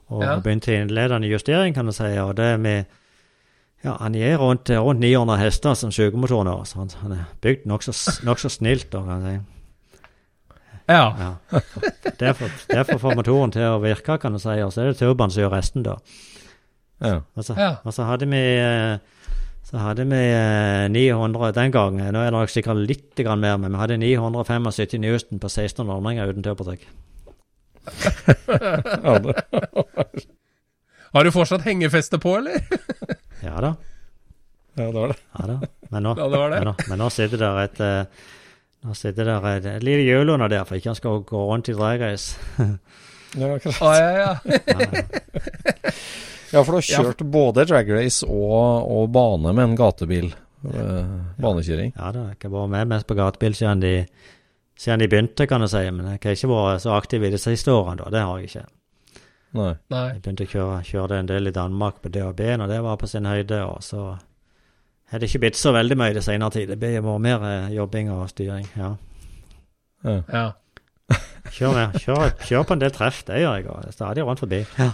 [0.09, 0.35] Og Ja.
[0.39, 2.03] begynte innledende justering, kan du si.
[2.21, 2.85] Og det med
[3.83, 7.67] Ja, han gir rundt, rundt 900 hester som sugemotor nå, så han, han er bygd
[7.69, 7.93] nokså
[8.25, 9.54] nok så snilt, da, kan jeg si.
[10.87, 11.15] Ja.
[11.19, 11.35] Ja.
[12.19, 15.31] Derfor, derfor får motoren til å virke, kan du si, og så er det turbanen
[15.33, 15.95] som gjør resten, da.
[17.01, 17.17] ja.
[17.35, 17.71] Og så, Ja.
[17.83, 18.97] og så hadde vi eh,
[19.65, 22.11] så hadde vi eh, 900 den gangen.
[22.13, 26.29] Nå er det nok sikkert litt mer, men vi hadde 975 Newton på 16 ordninger
[26.29, 26.85] uten turbotrykk.
[31.15, 32.61] Har du fortsatt hengefeste på, eller?
[33.43, 33.75] Ja da.
[34.75, 35.17] Ja, det var det.
[35.39, 35.59] Ja da.
[35.93, 36.57] Men nå, Ja, det var det.
[36.59, 37.79] Men nå, men nå sitter der et
[38.85, 41.41] eh, Nå sitter der et, et lite hjul under der, for ikke han skal gå
[41.49, 42.29] rundt i dragreis.
[43.35, 43.81] Ja, akkurat.
[43.83, 44.35] Å, ja, ja.
[46.53, 50.29] ja, for du har kjørt både drag race og, og bane med en gatebil.
[50.71, 51.09] eh,
[51.43, 51.91] banekjøring.
[51.97, 53.91] Ja da, jeg har vært med mest på gatebil siden de,
[54.79, 55.83] siden de begynte, kan du si.
[55.91, 58.13] Men jeg har ikke vært så aktiv i de siste årene, da.
[58.15, 58.65] Det har jeg ikke.
[59.55, 59.73] Nei.
[59.91, 60.05] Nei.
[60.13, 62.97] Jeg begynte å kjøre, kjøre det en del i Danmark på DAB når det var
[63.03, 64.05] på sin høyde, og så
[65.11, 66.69] har det ikke blitt så veldig mye i det senere tid.
[66.71, 68.93] Det blir vært mer eh, jobbing og styring, ja.
[70.05, 70.21] Ja.
[70.29, 70.45] Ja.
[71.55, 74.41] Kjør, med, kjør, kjør på en del treff, det gjør jeg, og er stadig rundt
[74.41, 74.63] forbi.
[74.79, 74.89] Ja.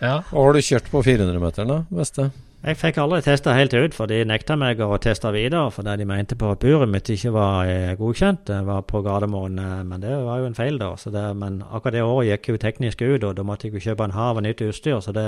[0.00, 0.16] ja.
[0.32, 1.78] Og har du kjørt på 400-meteren, da?
[1.94, 2.32] Beste?
[2.64, 6.06] Jeg fikk aldri testa helt ut, for de nekta meg å teste videre fordi de
[6.08, 8.46] mente på at buret mitt ikke var eh, godkjent.
[8.48, 10.94] Det var på Gardermoen, eh, men det var jo en feil, da.
[10.96, 13.84] Så det, men akkurat det året gikk jo teknisk ut, og da måtte jeg jo
[13.90, 15.26] kjøpe en hav av nytt utstyr, så det,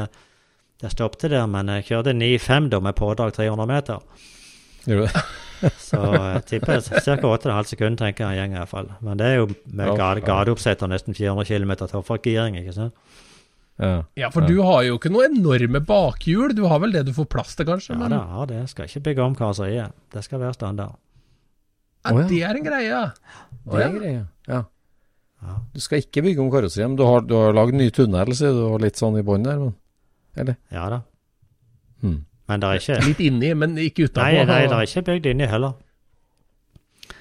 [0.83, 1.47] det stoppet der.
[1.51, 4.24] Men jeg kjørte 9,5 da med pådrag 300 meter.
[4.87, 5.27] Gjorde det?
[5.81, 7.14] Så jeg tipper ca.
[7.16, 8.91] 8,5 sekunder, tenker jeg gjeng i hvert iallfall.
[9.05, 12.95] Men det er jo med Ja, gateoppsett og nesten 400 km toppfartsgiring, ikke sant.
[13.77, 14.05] Ja.
[14.16, 16.55] ja, for du har jo ikke noe enorme bakhjul.
[16.57, 17.93] Du har vel det du får plass til, kanskje?
[17.93, 19.97] Ja men da, ja, det skal ikke bygge om karosseriet.
[20.12, 20.97] Det skal være standard.
[22.07, 22.29] ja, oh, ja.
[22.31, 23.03] det er en greie, ja.
[23.66, 23.89] Det ja.
[23.89, 24.62] er en Ja.
[25.47, 25.59] Ja.
[25.74, 28.57] Du skal ikke bygge om karosseriet, men du har, du har lagd ny tunnel, sier
[28.57, 29.74] du, og litt sånn i bånn der, men
[30.37, 30.55] Eller?
[30.72, 31.01] Ja da.
[32.03, 32.24] Hmm.
[32.49, 34.47] Men det er ikke Litt inni, men ikke Nei, utapå.
[34.47, 35.72] nei, det er ikke bygd inni heller.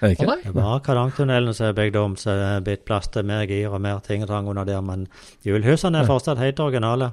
[0.01, 0.25] Er det ikke?
[0.27, 0.35] nei?
[0.43, 3.45] Det er bare kardangtunnelen som er bygd om, så det er blitt plass til mer
[3.49, 4.81] gir og mer ting og tang under der.
[4.85, 5.07] Men
[5.45, 7.11] hjulhusene er fortsatt helt originale.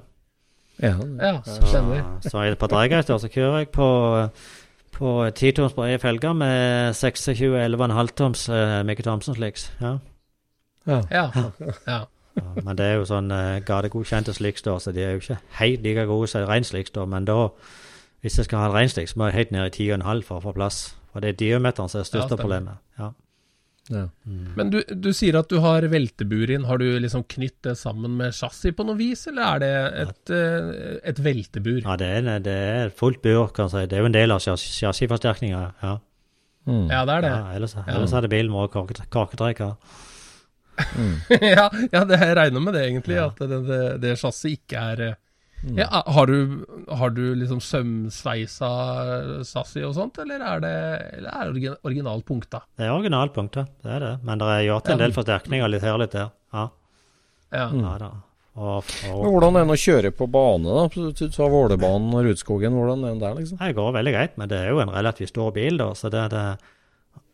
[0.83, 0.95] Ja.
[1.21, 2.03] Ja, Så, stemmer.
[2.25, 3.89] så det på Dreigeist så kjører jeg på,
[4.97, 9.71] på 10 toms brede felger med 26 11,5 toms uh, Mikke Thomsen-sliks.
[9.81, 9.99] Ja.
[10.87, 11.01] Ja.
[11.13, 11.27] Ja.
[11.87, 12.01] ja.
[12.39, 15.83] Ja, men det er jo sånn uh, gategodkjente slikstår, så de er jo ikke helt
[15.85, 17.51] like gode som ren slikstår, Men da,
[18.25, 20.39] hvis jeg skal ha en ren slik, så må jeg helt ned i 10,5 for
[20.41, 20.95] å få plass.
[21.13, 22.81] For det er diameteren som er største Ja, problemet.
[22.99, 23.11] Ja.
[23.91, 24.05] Ja.
[24.57, 26.65] Men du, du sier at du har veltebur inn.
[26.69, 29.73] Har du liksom knytt det sammen med chassis på noe vis, eller er det
[30.05, 30.93] et, ja.
[31.11, 31.81] et veltebur?
[31.83, 33.85] Ja, det er, det er fullt bur, kan jeg si.
[33.91, 35.65] Det er jo en del av chassis- chassisforsterkninga.
[35.83, 35.97] Ja.
[36.71, 36.87] Mm.
[36.95, 37.35] Ja, det er det.
[37.35, 39.11] Ja, ellers, ellers hadde bilen vært korket-
[40.77, 41.49] korketrekker.
[41.57, 43.17] ja, ja, det jeg regner med det, egentlig.
[43.19, 43.27] Ja.
[43.31, 45.03] At det, det, det chassiset ikke er
[45.63, 45.79] mm.
[45.79, 48.73] ja, har, du, har du liksom sømsveisa
[49.45, 50.75] sassi og sånt, eller er det
[51.19, 52.63] eller er det origin- originalt punkta?
[52.77, 54.13] Det er originalpunktet, det er det.
[54.27, 55.05] Men det er gjort en Ja.
[55.07, 56.31] del forsterkninger litt her og litt der.
[56.53, 56.69] Ja,
[57.53, 57.71] Ja.
[57.71, 58.13] ja da.
[58.53, 60.83] Og, Men hvordan er det å kjøre på bane, da?
[60.93, 63.57] Du tar Vålerbanen og Rudskogen, hvordan er det der, liksom?
[63.63, 65.87] det går veldig greit, men det er jo en relativt stor bil, da.
[65.97, 66.43] Så det, det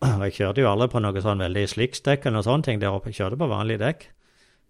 [0.05, 3.11] og Jeg kjørte jo aldri på noe sånn veldig slicksdekk eller sånne ting der oppe.
[3.11, 4.07] Jeg kjørte på vanlig dekk.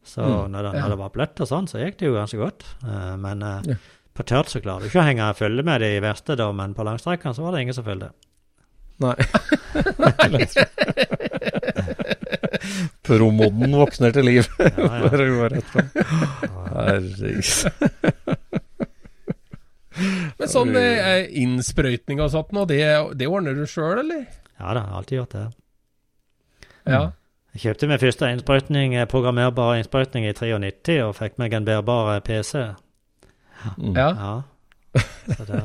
[0.09, 0.81] Så Mm, når, det, ja.
[0.85, 2.65] når det var bløtt og sånn, så gikk det jo ganske godt.
[2.85, 3.75] Uh, men uh, Ja.
[4.17, 6.47] på tørt så klarer du ikke å henge følge med de verste, da.
[6.53, 8.11] Men på langstrekkene så var det ingen som fulgte.
[8.99, 9.15] Nei.
[13.07, 14.49] Promodden våkner til liv.
[14.59, 14.69] Ja,
[15.05, 15.49] ja.
[15.53, 15.89] Rett fram.
[16.75, 17.49] Herregud.
[20.39, 22.79] Men sånn eh, innsprøytning og sånt, nå, det,
[23.19, 24.27] det ordner du sjøl, eller?
[24.59, 25.47] Ja da, jeg har alltid gjort det.
[26.89, 27.01] Ja.
[27.55, 32.21] Jeg kjøpte min første innsprøytning, eh, programmerbar innsprøytning i 93 og fikk meg en bærbar
[32.27, 32.65] PC.
[33.79, 33.95] Mm.
[33.97, 34.09] ja.
[34.15, 34.35] Ja.
[35.29, 35.59] Så det,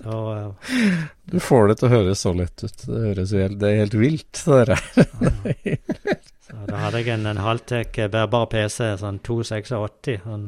[0.00, 2.84] da eh, Du får det til å høres så lett ut.
[2.86, 4.80] Det høres helt, det er helt vilt, det der.
[6.50, 10.24] Så da hadde jeg en, en halvtek eh, bærbar PC, sånn 286.
[10.24, 10.46] Sånn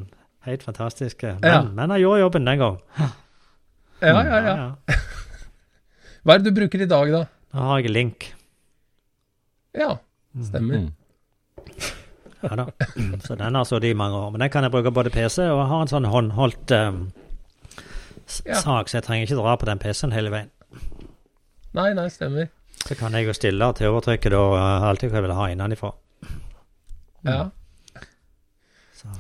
[0.49, 1.23] helt fantastisk.
[1.29, 1.61] Men, Ja.
[1.63, 2.81] men jeg gjorde jobben den gang.
[4.03, 4.97] Ja, ja, ja.
[6.23, 7.23] Hva er det du bruker i dag, da?
[7.53, 8.31] Da har jeg link.
[9.77, 9.97] Ja,
[10.49, 10.87] stemmer.
[10.89, 10.93] Mm.
[12.43, 12.65] Ja da.
[13.23, 14.31] Så den har sittet i mange år.
[14.35, 16.97] Men den kan jeg bruke både PC og har en sånn håndholdt um,
[18.43, 18.57] Ja.
[18.59, 20.51] sak, så jeg trenger ikke dra på den PC-en hele veien.
[21.79, 22.49] Nei, nei, stemmer.
[22.83, 25.93] Så kan jeg jo stille til overtrykket da eh, alltid hva jeg vil ha innenfra.
[27.29, 27.39] Ja.
[28.99, 29.15] Så.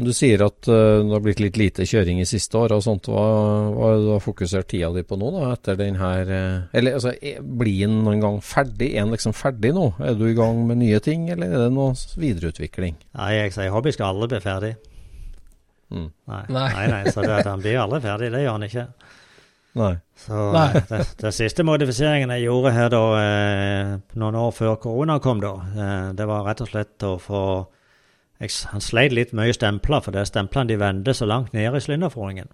[0.00, 3.08] Du sier at eh, det har blitt litt lite kjøring i siste år og sånt.
[3.10, 3.24] Hva,
[3.74, 7.12] hva har du fokusert tida di på nå, da, etter den her eh, Eller altså,
[7.20, 8.92] er- blir den noen gang ferdig?
[8.94, 9.90] Er den liksom ferdig nå?
[10.00, 12.96] Er du i gang med nye ting, eller er det noe videreutvikling?
[13.18, 14.72] Nei, jeg sier hobby skal aldri bli ferdig.
[15.90, 16.06] Mm.
[16.30, 16.68] Nei, Nei.
[16.76, 18.84] nei, nei, så det, han blir aldri ferdig, det gjør han ikke.
[19.80, 19.92] Nei.
[20.18, 20.68] Så Nei.
[20.88, 25.52] det, det siste modifiseringen jeg gjorde her da, eh, noen år før korona kom, da,
[25.74, 27.42] eh, det var rett og slett å få
[28.40, 31.76] jeg, Han sleit litt mye stempler, for det er stemplene de vender så langt ned
[31.76, 32.48] i sylinderforingen.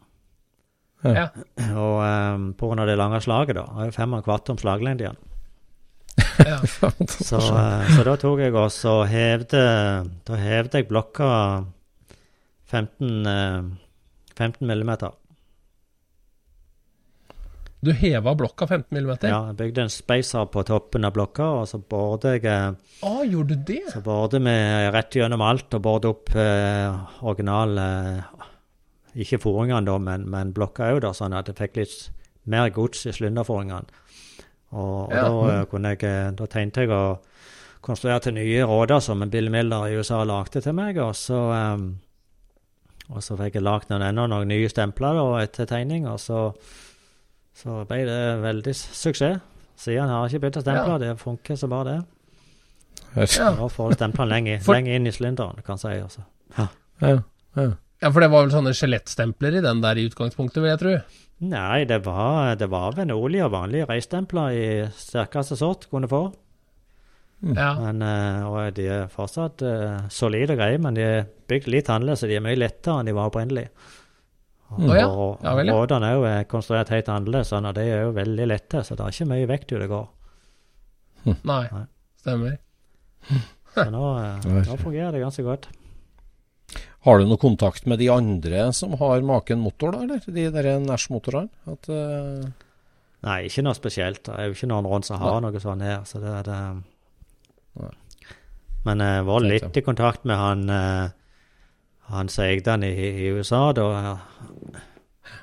[1.05, 1.29] Ja.
[1.77, 3.67] Og um, på grunn av det lange slaget, da.
[3.77, 5.21] Har jo fem og en kvart om slaglengde igjen.
[6.41, 6.59] ja.
[7.29, 9.61] Så, eh, så da tok jeg også og hevde
[10.25, 11.27] Da hevde jeg blokka
[12.73, 13.69] 15, eh,
[14.33, 15.13] 15 millimeter.
[17.87, 19.11] Du heva blokka 15 mm?
[19.29, 22.73] Ja, jeg bygde en spacer på toppen av blokka, og så borde jeg eh,
[23.07, 23.83] Å, gjorde du det?
[23.93, 24.55] Så borde vi
[24.97, 28.47] rett gjennom alt og borde opp eh, original eh,
[29.23, 31.97] Ikke foringene, da, men, men blokka òg, sånn at jeg fikk litt
[32.51, 34.03] mer gods i slynderforingene.
[34.75, 35.23] Og, og Ja.
[35.29, 37.05] da, eh, kunne jeg, eh, da tenkte jeg å
[37.87, 41.87] konstruere til nye råder som Bill Miller i USA lagde til meg, og så eh,
[43.07, 46.41] og så fikk jeg lagd noen, enda noen nye stempler da, etter tegning, og så,
[47.57, 49.41] så ble det veldig suksess.
[49.77, 51.99] Siden har ikke bytta stempler, det funker så bare det.
[53.37, 53.51] Ja.
[53.57, 56.05] Nå får du stemplene lenger, For- lenger inn i sylinderen, kan jeg si.
[56.05, 56.25] Altså.
[56.57, 56.69] Ja,
[57.05, 57.67] ja.
[58.03, 60.97] Ja, for det var vel sånne skjelettstempler i den der i utgangspunktet, vil jeg tro.
[61.49, 66.27] Nei, det var, det var olje og vanlige reistempler i sterkeste sort kunne få.
[67.45, 67.75] Ja.
[67.81, 71.91] Men, eh, og de er fortsatt uh, solide og greie, men de er bygd litt
[71.93, 73.67] annerledes, så de er mye lettere enn de var opprinnelig.
[74.75, 75.07] Og, Å ja.
[75.07, 75.75] og- Ja vel, ja.
[75.75, 78.83] og rådene er jo eh, konstruert helt annerledes, sånn, og de er jo veldig lette,
[78.85, 80.07] så det er ikke mye vekt jo det går.
[81.27, 81.85] Nei, Nei.
[82.23, 82.59] stemmer.
[83.77, 85.67] Så nå, eh, nå fungerer det ganske godt.
[87.07, 90.23] Har du noe kontakt med de andre som har maken motor, da, eller?
[90.27, 91.51] De der Nash-motorene?
[91.69, 92.47] Eh,
[93.27, 94.25] Nei, ikke noe spesielt.
[94.27, 96.03] Det er jo ikke noen rundt som har noe sånn her.
[96.09, 96.59] Så det er det.
[97.83, 97.93] Nei.
[98.87, 101.09] Men jeg var litt i kontakt med han uh,
[102.11, 103.73] han Seigdan i, i USA.
[103.77, 104.19] Da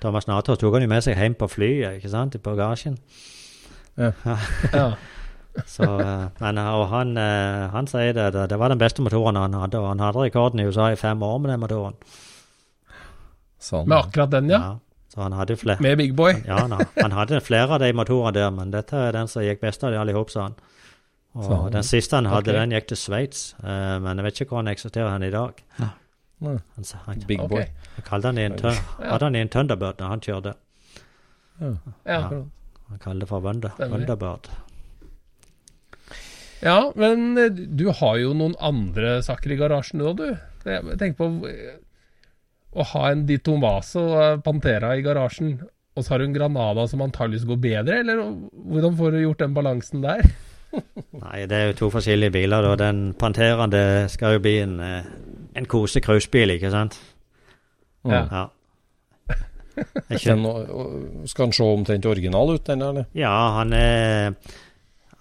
[0.01, 2.97] Thomas Natos tok han jo med seg hjem på flyet, ikke sant, i bagasjen.
[3.97, 4.13] Ja.
[5.69, 9.03] Så, eh, men, eh, og han, eh, han sier det, det, det var den beste
[9.05, 11.99] motoren han hadde, og han hadde rekorden i USA i fem år med den motoren.
[13.61, 13.85] sånn.
[13.85, 14.59] Med akkurat den, ja.
[14.59, 15.03] ja.
[15.13, 15.77] Så han hadde flere.
[15.85, 16.39] Med Big Boy.
[16.47, 19.61] Ja, han, han hadde flere av de motorene der, men dette er den som gikk
[19.61, 20.57] best av de alle i hop, sa han.
[21.37, 21.67] Og sånn.
[21.73, 22.57] den siste han hadde, okay.
[22.59, 25.61] den gikk til Sveits, eh, men jeg vet ikke hvor han eksisterer hen i dag.
[26.43, 26.57] Nei.
[26.75, 27.63] Han, sa- han, Big boy.
[27.97, 30.53] Jeg kalte han en, tø- hadde han en Thunderbird da han kjørte.
[32.05, 32.19] Ja.
[32.27, 34.49] Han kalte det for Wonder, Wonderbird.
[36.63, 40.29] Ja, men eh, du har jo noen andre saker i garasjen nå, du.
[40.63, 41.73] Jeg tenker på eh,
[42.79, 44.05] å ha en Di Tomaso
[44.45, 45.57] Pantera i garasjen,
[45.93, 48.23] og så har du en Granada som antakeligvis går bedre, eller
[48.71, 50.23] hvordan får du gjort den balansen der?
[51.23, 52.65] Nei, det er jo to forskjellige biler.
[52.65, 52.77] da.
[52.87, 53.83] Den Panteraen det
[54.15, 55.11] skal jo bli en, eh,
[55.55, 56.99] en kose cruisebil, ikke sant?
[58.05, 58.25] Ja.
[58.31, 58.45] Ja.
[60.11, 60.35] Ikke...
[60.35, 63.03] Den, skal han se omtrent original ut, den, eller?
[63.17, 64.33] ja, han er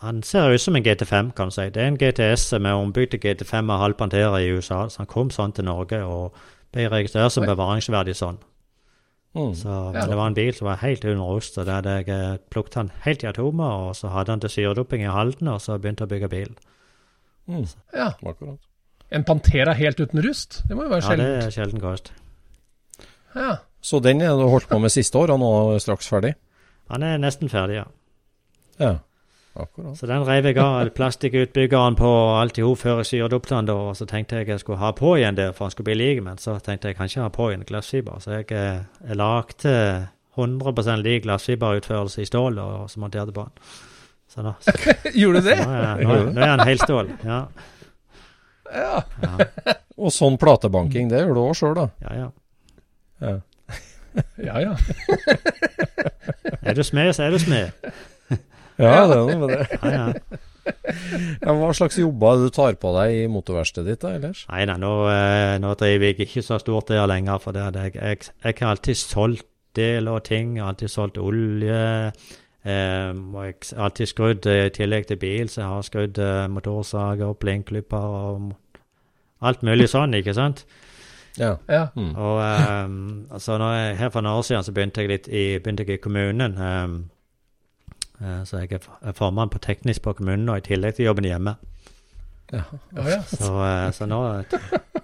[0.02, 1.68] Han ser ut som en GT5, kan du si.
[1.70, 4.88] Det er en GTS med ombygde GT5 og halv Pantera i USA.
[4.88, 6.34] Så han kom sånn til Norge og
[6.74, 8.40] ble registrert som bevaringsverdig sånn.
[9.34, 9.54] Mm.
[9.54, 10.06] Så Ja.
[10.06, 12.90] Det var en bil som var helt under rust, og der jeg eh, plukket han
[13.06, 16.10] helt i atomer, og så hadde han til syredoping i Halden, og så begynte å
[16.10, 16.52] bygge bil.
[17.46, 17.66] Mm.
[17.94, 18.10] Ja.
[18.26, 18.58] Akkurat.
[19.12, 20.62] En Pantera helt uten rust?
[20.68, 22.12] Det må jo være Ja, det er sjelden kost.
[23.36, 23.56] Ja.
[23.82, 26.34] Så den har du holdt på med siste år, og nå er straks ferdig?
[26.92, 27.84] Han er nesten ferdig, ja.
[28.80, 28.92] Ja,
[29.58, 29.96] akkurat.
[29.98, 33.76] Så den reiv jeg av plastikkutbyggeren på alt i hop før jeg syredupte den, da,
[33.90, 36.22] og så tenkte jeg jeg skulle ha på igjen der, for han skulle bli lik,
[36.24, 39.18] men så tenkte jeg jeg kan ikke ha på igjen glassfiber, så jeg, eh, jeg
[39.18, 39.76] lagde
[40.38, 43.72] 100 lik glassfiberutførelse i stål og så monterte på den.
[44.32, 44.72] Så nå, så,
[45.14, 45.58] Gjorde du det?
[45.60, 47.10] nå, er, nå, nå er han helstål.
[47.24, 47.44] Ja,
[48.72, 49.02] Ja.
[49.22, 51.88] ja, Og sånn platebanking, det gjør du òg sjøl, da?
[52.08, 52.14] ja.
[52.24, 52.30] ja.
[53.22, 53.38] Ja.
[54.44, 54.72] Ja, ja.
[56.60, 57.70] Er du smed, så er du smed.
[58.76, 59.62] Ja, det er noe med det.
[59.80, 60.40] Ja, ja.
[61.42, 64.44] Ja, hva slags jobber er du tar på deg i motorverkstedet ditt da, ellers?
[64.50, 67.96] Nei da, nå, eh, nå driver jeg ikke så stort der lenger, for det, jeg,
[67.96, 70.56] jeg, jeg har alltid solgt deler og ting.
[70.58, 71.80] Jeg har alltid solgt olje.
[72.62, 76.20] Eh, og jeg har alltid skrudd eh, i tillegg til bil, så jeg har skrudd
[76.22, 78.52] eh, motorsager, blinkklipper og
[79.42, 80.64] alt mulig sånn, ikke sant?
[81.38, 81.56] Ja.
[81.68, 81.86] ja.
[81.96, 82.12] Mm.
[82.16, 82.40] Og
[82.84, 85.86] um, altså når jeg, Her for noen år siden så begynte jeg litt i, begynte
[85.86, 86.58] jeg i kommunen.
[86.58, 86.96] Um,
[88.20, 91.56] eh, så jeg er formann på teknisk på kommunen, og i tillegg til jobben hjemme.
[92.52, 92.62] Ja,
[92.96, 93.22] ja.
[93.22, 94.20] Så, eh, så nå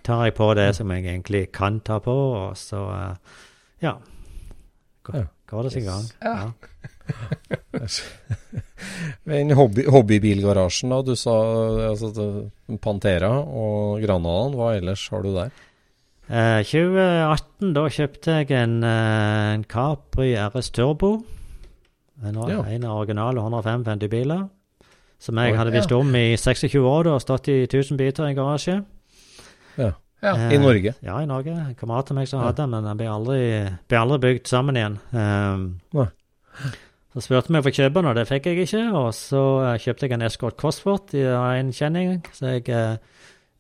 [0.05, 3.37] tar jeg på det som jeg egentlig kan ta på, og så eh,
[3.83, 3.97] ja.
[5.09, 6.05] Går, Går det sin gang.
[6.23, 6.51] Ja.
[9.29, 11.01] Men hobby, hobbybilgarasjen, da.
[11.07, 11.35] Du sa
[11.91, 12.11] altså,
[12.85, 14.57] Pantera og Granadaen.
[14.59, 15.51] Hva ellers har du der?
[16.29, 21.15] Eh, 2018, da kjøpte jeg en, eh, en Capri RS Turbo.
[22.25, 22.63] En, Ja.
[22.67, 24.49] en av originale 155 biler.
[25.19, 28.37] Som jeg hadde visst om i 26 år da, stått i 1000 biter i en
[28.37, 28.85] garasje.
[29.79, 29.93] Ja.
[30.23, 30.33] Ja.
[30.35, 30.95] Eh, I Norge?
[31.05, 31.53] Ja, i Norge.
[31.55, 32.47] En kamerat av meg som Ja.
[32.49, 33.41] hadde den, men den ble aldri,
[33.89, 34.99] ble aldri bygd sammen igjen.
[35.13, 35.81] Um,
[37.15, 38.83] så spurte vi om jeg fikk kjøpe den, og det fikk jeg ikke.
[38.99, 42.97] Og så eh, kjøpte jeg en Escort Cosworth i en kjenning, så jeg eh,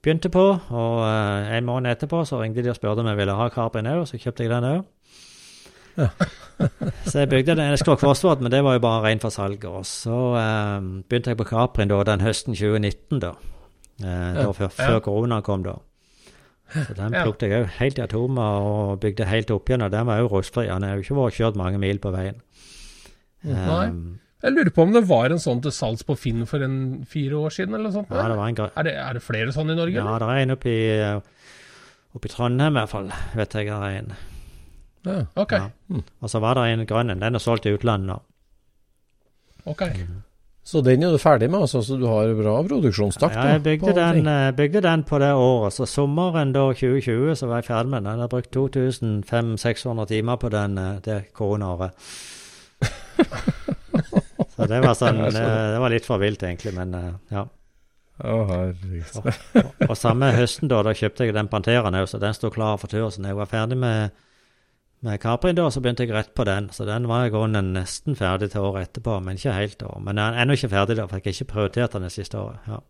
[0.02, 0.44] begynte på.
[0.70, 3.82] Og eh, en måned etterpå så ringte de og spurte om jeg ville ha Capri
[3.82, 4.84] òg, så kjøpte jeg den òg.
[7.10, 9.64] så jeg bygde den Escort Cosworth, men det var jo bare ren for salg.
[9.66, 13.32] Og så eh, begynte jeg på Caprin da, den høsten 2019, da.
[14.02, 14.86] Eh, da før, Ja.
[14.92, 15.78] før korona kom, da.
[16.74, 19.84] Så den plukket jeg òg helt i atomer og bygde helt opp igjen.
[19.86, 20.66] Og den var jo rustfri.
[20.68, 22.40] Den har jo ikke vært kjørt mange mil på veien.
[23.48, 23.84] Nei.
[23.88, 27.04] Um, Jeg lurer på om det var en sånn til salgs på Finn for en
[27.10, 28.12] fire år siden, eller noe sånt?
[28.14, 29.96] ja, det var en er, det, er det flere sånne i Norge?
[29.96, 30.22] Ja, eller?
[30.22, 30.84] det er en oppe i,
[32.14, 34.14] oppe i Trondheim i hvert fall, vet jeg det er en.
[35.08, 35.18] Ja.
[35.42, 35.56] Ok.
[35.58, 36.02] Ja.
[36.22, 37.22] Og så var det en grønn en.
[37.24, 38.20] Den er solgt i utlandet nå.
[39.74, 39.82] ok.
[40.68, 43.36] Så den er du ferdig med, altså, så du har bra produksjonstakt?
[43.38, 45.72] Ja, jeg bygde på den, eh, bygde den på det året.
[45.72, 48.10] Så sommeren da 2020 så var jeg ferdig med den.
[48.12, 51.96] Jeg har brukt 2500-600 timer på den eh, det koronaåret.
[54.56, 57.46] så det var sånn det, det var litt for vilt, egentlig, men eh, ja.
[58.18, 59.16] Å, herregud.
[59.22, 62.76] Og, og samme høsten da, da kjøpte jeg den Panteraen òg, så den sto klar
[62.76, 63.08] for tur.
[63.08, 64.12] Så jeg var ferdig med,
[65.06, 66.70] med Capri da, så begynte jeg rett på den.
[66.74, 69.78] Så den var i grunnen nesten ferdig til året etterpå, men ikke helt.
[69.80, 69.92] da.
[69.98, 72.40] Men den er ennå ikke ferdig, da, for jeg har ikke prioritert den det siste
[72.40, 72.66] året.
[72.66, 72.82] ja.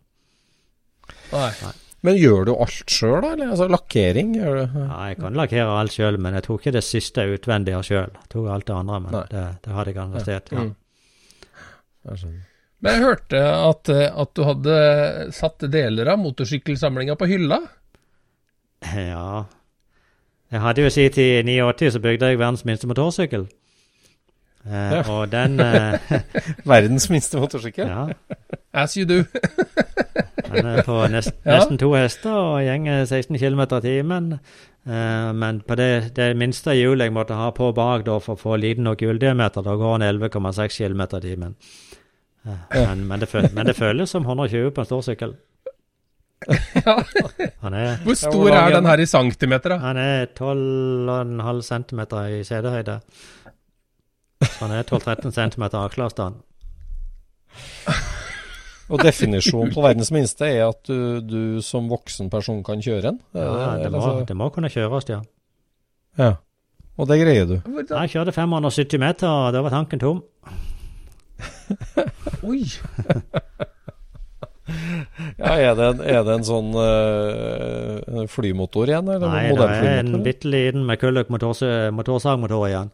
[1.33, 1.73] Nei.
[2.05, 3.33] Men gjør du alt sjøl, da?
[3.33, 4.29] Eller altså, lakkering?
[4.37, 4.77] Gjør du?
[4.79, 8.13] Ja, jeg kan lakkere alt sjøl, men jeg tok ikke det siste utvendige sjøl.
[8.31, 10.53] Tok alt det andre, men det, det hadde jeg sted.
[10.55, 10.63] Ja.
[10.63, 10.77] Mm.
[12.07, 12.45] Jeg skjønner.
[12.79, 14.75] Men jeg hørte at, eh, at du hadde
[15.35, 17.59] satt deler av motorsykkelsamlinga på hylla.
[19.11, 19.43] ja.
[20.51, 23.47] Jeg hadde jo si til 89 så bygde jeg verdens minste motorsykkel.
[24.65, 25.01] Eh, Ja.
[25.11, 25.99] Og den eh,
[26.71, 27.87] Verdens minste motorsykkel?
[27.87, 28.07] Ja.
[28.73, 29.23] As you do.
[30.49, 31.59] Den er på nest, Ja.
[31.59, 34.31] nesten to hester og gjenger 16 km i timen.
[34.89, 38.39] Eh, men på det, det minste hjulet jeg måtte ha på bak da, for å
[38.41, 41.55] få liten nok hjuldiameter, da går den 11,6 km i timen.
[42.47, 45.35] Eh, men, men, det føl- men det føles som 120 på en stor sykkel.
[46.85, 46.95] Ja.
[47.69, 49.77] Er, Hvor stor er den her i centimeter, da?
[49.83, 51.99] han er 12,5 cm
[52.39, 52.99] i sedehøyde.
[54.59, 56.39] Han er 12-13 cm aksleavstand.
[58.89, 63.19] Og definisjonen på verdens minste er at du, du som voksen person kan kjøre en?
[63.37, 65.19] Ja, det, må, det må kunne kjøres, ja.
[66.17, 66.31] ja.
[66.97, 67.59] Og det greier du?
[67.89, 70.23] Jeg kjørte 570 meter, og da var tanken tom.
[72.47, 72.63] Oi!
[75.39, 80.01] Ja, er det en, er det en sånn uh, flymotor igjen, eller Nei, det er
[80.01, 82.91] en bitte liten McCulloch motorsagmotor igjen.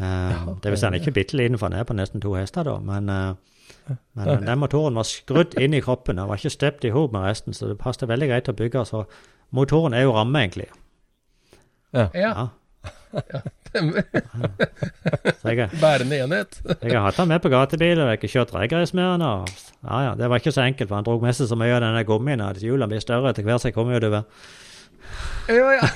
[0.00, 2.32] Eh, det vil si han er ikke bitte liten, for han er på nesten to
[2.38, 2.78] hester, da.
[2.84, 6.20] Men, uh, men den motoren var skrudd inn i kroppen.
[6.20, 8.86] Den var ikke stept i hop med resten, så det passet veldig greit å bygge.
[8.88, 9.04] Så
[9.56, 10.70] motoren er jo ramme, egentlig.
[11.92, 12.08] Ja.
[12.14, 12.48] Ja.
[13.70, 14.02] Stemmer.
[15.46, 16.60] Jeg, Bærende enhet.
[16.82, 19.22] jeg har hatt han med på gatebil, og jeg har ikke kjørt regrace med han.
[19.22, 19.52] Og,
[19.86, 21.84] ja, ja, det var ikke så enkelt, for han dro med seg så mye av
[21.84, 24.26] denne gummien at hjulene blir større etter hvert som jeg kom utover.
[25.50, 25.86] Ja, ja.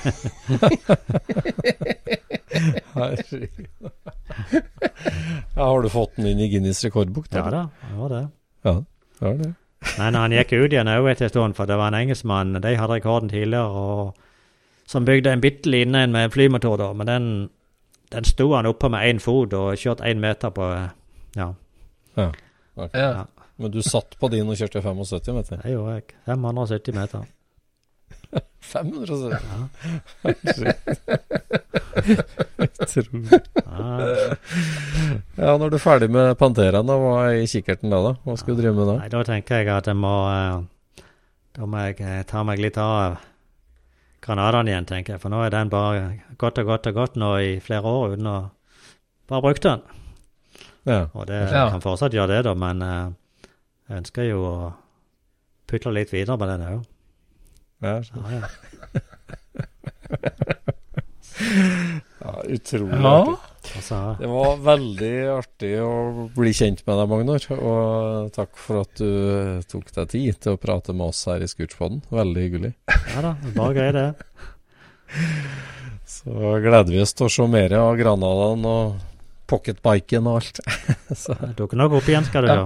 [2.95, 3.67] Herregud.
[5.55, 7.29] ja, har du fått den inn i Guinness rekordbok?
[7.31, 8.23] Ja da, det var det.
[8.67, 8.73] Ja,
[9.19, 9.51] det var det.
[9.99, 12.73] Men han gikk ut igjen òg etter en stund, for det var en engelskmann, de
[12.79, 14.15] hadde rekorden tidligere, og,
[14.89, 16.89] som bygde en bitte liten en med flymotor, da.
[16.97, 17.27] Men den,
[18.11, 20.67] den sto han oppe med én fot og kjørte én meter på
[21.35, 21.53] Ja,
[22.17, 22.31] Ja.
[22.75, 23.01] Okay.
[23.01, 23.25] ja.
[23.57, 25.61] Men du satt på din og kjørte 75 meter?
[25.63, 26.03] det gjorde jeg.
[26.27, 27.25] 570 meter.
[28.65, 29.35] 570?
[32.57, 33.39] Utrolig.
[33.65, 34.35] Ja,
[35.37, 37.99] Ja, når du er ferdig med Panteraen, da, hva er i kikkerten da?
[38.09, 38.13] da?
[38.25, 38.95] Hva skal du drive med da?
[39.03, 41.03] nei, da tenker jeg at jeg må eh,
[41.55, 43.17] Da må jeg eh, ta meg litt av
[44.25, 45.21] Granadene igjen, tenker jeg.
[45.21, 45.99] For nå er den bare
[46.41, 48.37] gått og gått og gått nå i flere år uten å
[49.29, 49.81] bare bruke den.
[50.85, 51.01] Ja.
[51.13, 51.67] Og det Ja.
[51.69, 53.11] kan fortsatt gjøre det, da, men uh,
[53.89, 54.73] jeg ønsker jo å
[55.69, 56.81] putle litt videre med den òg.
[57.85, 58.41] Ja, Ja, ja.
[62.21, 63.35] ja, utrolig Ja.
[63.75, 67.47] Altså, Det var veldig artig å bli kjent med deg, Magnor.
[67.57, 71.49] Og takk for at du tok deg tid til å prate med oss her i
[71.49, 72.03] Scootspoden.
[72.13, 72.73] Veldig hyggelig.
[73.15, 74.07] ja da, bare grei det.
[76.05, 78.97] Så gleder vi oss til å se mer av Granadaen og
[79.49, 80.61] pocketbiken og alt.
[81.21, 82.65] Så, Det dukker nok opp igjen, skal du Ja.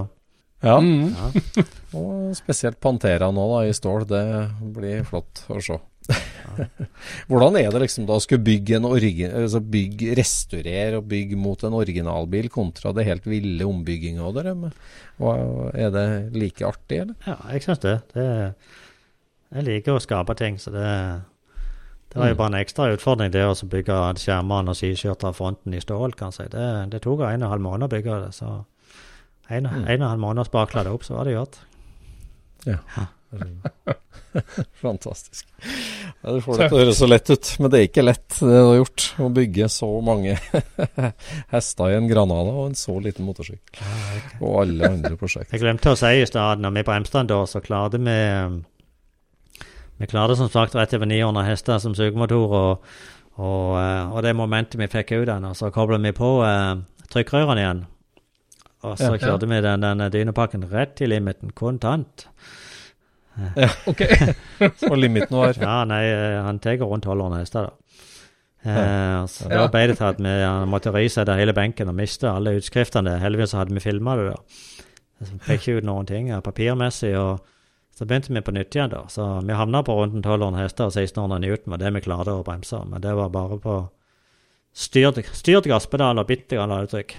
[0.64, 0.76] ja.
[0.80, 1.12] Mm.
[1.16, 1.64] Ja.
[1.98, 4.06] Og spesielt Pantera nå da, i stål.
[4.08, 4.24] Det
[4.76, 5.80] blir flott å se.
[7.30, 11.62] Hvordan er det liksom da å skulle bygge en altså bygge, restaurere og bygge mot
[11.64, 14.72] en originalbil, kontra det helt ville ombygginga av det?
[15.74, 16.06] Er det
[16.36, 17.14] like artig, eller?
[17.26, 17.96] Ja, jeg syns det.
[18.14, 18.54] det.
[19.50, 20.86] Jeg liker å skape ting, så det
[22.10, 22.38] Det var jo Mm.
[22.38, 26.32] bare en ekstra utfordring, det å bygge skjermene og sideskjørter av fronten i stål, kan
[26.32, 26.48] jeg si.
[26.50, 28.64] Det, det tok en og en halv måned å bygge det, så
[29.48, 29.86] en, Mm.
[29.86, 31.58] en og en halv måned sparkla det opp, så var det gjort.
[34.80, 35.46] Fantastisk.
[36.22, 38.36] Ja, du får det til å høres så lett ut, men det er ikke lett
[38.38, 39.06] det du har gjort.
[39.18, 40.36] Å bygge så mange
[41.54, 43.94] hester i en Granada og en så liten motorsykkel.
[44.40, 45.56] Og alle andre prosjekter.
[45.56, 48.18] Jeg glemte å si i stad, når vi bremste Emstrand da, så klarte vi
[50.00, 52.92] Vi klarte som sagt rett over 900 hester som sugemotor, og,
[53.36, 56.78] og, eh, og det momentet vi fikk ut den, og så koblet vi på eh,
[57.12, 57.82] trykkrørene igjen.
[58.80, 62.24] Og så kjørte vi den, den dynepakken rett til limiten, kontant.
[63.90, 64.02] Ok.
[64.90, 67.76] Og limiten var Ja, nei, eh, han tar rundt 1200 hester, da.
[68.62, 69.62] Eh, så Ja.
[69.62, 70.34] Da ble det til at vi
[70.68, 73.18] måtte risette hele benken og miste alle utskriftene.
[73.22, 74.36] Heldigvis så hadde vi filma det, da.
[75.20, 77.14] Så fikk ikke ut noen ting papirmessig.
[77.18, 77.40] og
[77.96, 79.04] Så begynte vi på nytt igjen, da.
[79.08, 82.44] Så vi havna på rundt 1200 hester og 1600 newton, var det vi klarte å
[82.44, 82.84] bremse.
[82.88, 83.80] Men det var bare på
[84.72, 87.16] styrt, styrt gasspedal og bitte grann ladetrykk.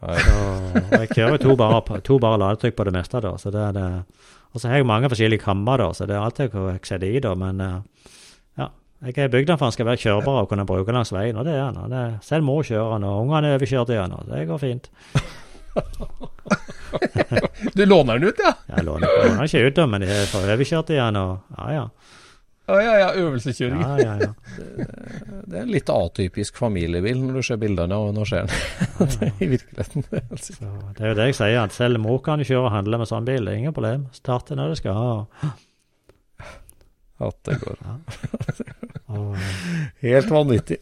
[0.00, 3.34] Så og jeg kjører to bare, to bare ladetrykk på det meste, da.
[3.36, 3.88] Så det er det.
[4.54, 7.06] Og så har jeg mange forskjellige kammer, da, så det er alltid hva jeg setter
[7.06, 7.34] i, da.
[7.38, 7.76] Men eh,
[8.58, 8.66] ja,
[9.06, 11.46] jeg er bygd den for han skal være kjørbar og kunne bruke langs veien, og
[11.46, 11.76] det er han.
[11.84, 14.58] og det- Selv mor kjører han, og ungene er overkjørt i han, og det går
[14.64, 14.90] fint.
[17.74, 18.50] Du låner den ut, ja?
[18.74, 21.84] Jeg låner låner ikke ut, da, men de er overkjørt i han, og ja, ja.
[22.70, 23.08] Å ja, ja.
[23.18, 23.80] Øvelseskjøring.
[23.82, 24.32] ja, ja, ja.
[25.50, 28.54] Det er en litt atypisk familiebil når du ser bildene og nå ser den
[29.44, 30.02] i virkeligheten.
[30.44, 30.54] Så
[30.96, 33.26] det er jo det jeg sier, at selv mor kan kjøre og handle med sånn
[33.26, 34.00] bil, det er ingen problem.
[34.14, 34.98] Starte når det skal.
[37.20, 37.76] At det går.
[40.00, 40.78] Helt vanvittig.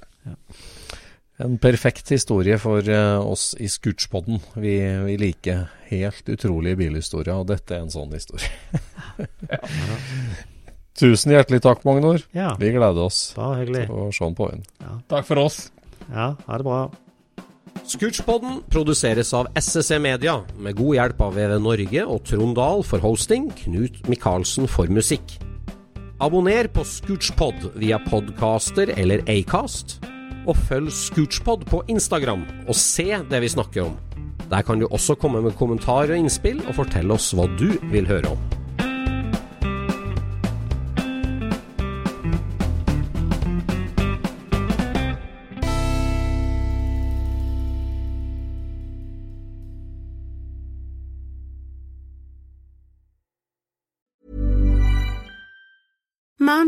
[1.43, 4.41] En perfekt historie for eh, oss i Scootspodden.
[4.59, 4.75] Vi,
[5.07, 8.51] vi liker helt utrolige bilhistorier, og dette er en sånn historie.
[10.99, 12.25] Tusen hjertelig takk, Magnor.
[12.35, 14.65] ja, Vi gleder oss til å se den på veien.
[15.09, 15.69] Takk for oss.
[16.11, 16.89] Ja, ha det bra.
[17.89, 23.01] Scootchpoden produseres av SSC Media, med god hjelp av VV Norge og Trond Dahl for
[23.01, 25.39] hosting, Knut Micaelsen for musikk.
[26.21, 30.01] Abonner på Scootchpod via podcaster eller Acast,
[30.49, 33.97] og følg Scootchpod på Instagram og se det vi snakker om.
[34.51, 38.09] Der kan du også komme med kommentarer og innspill, og fortelle oss hva du vil
[38.09, 38.58] høre om.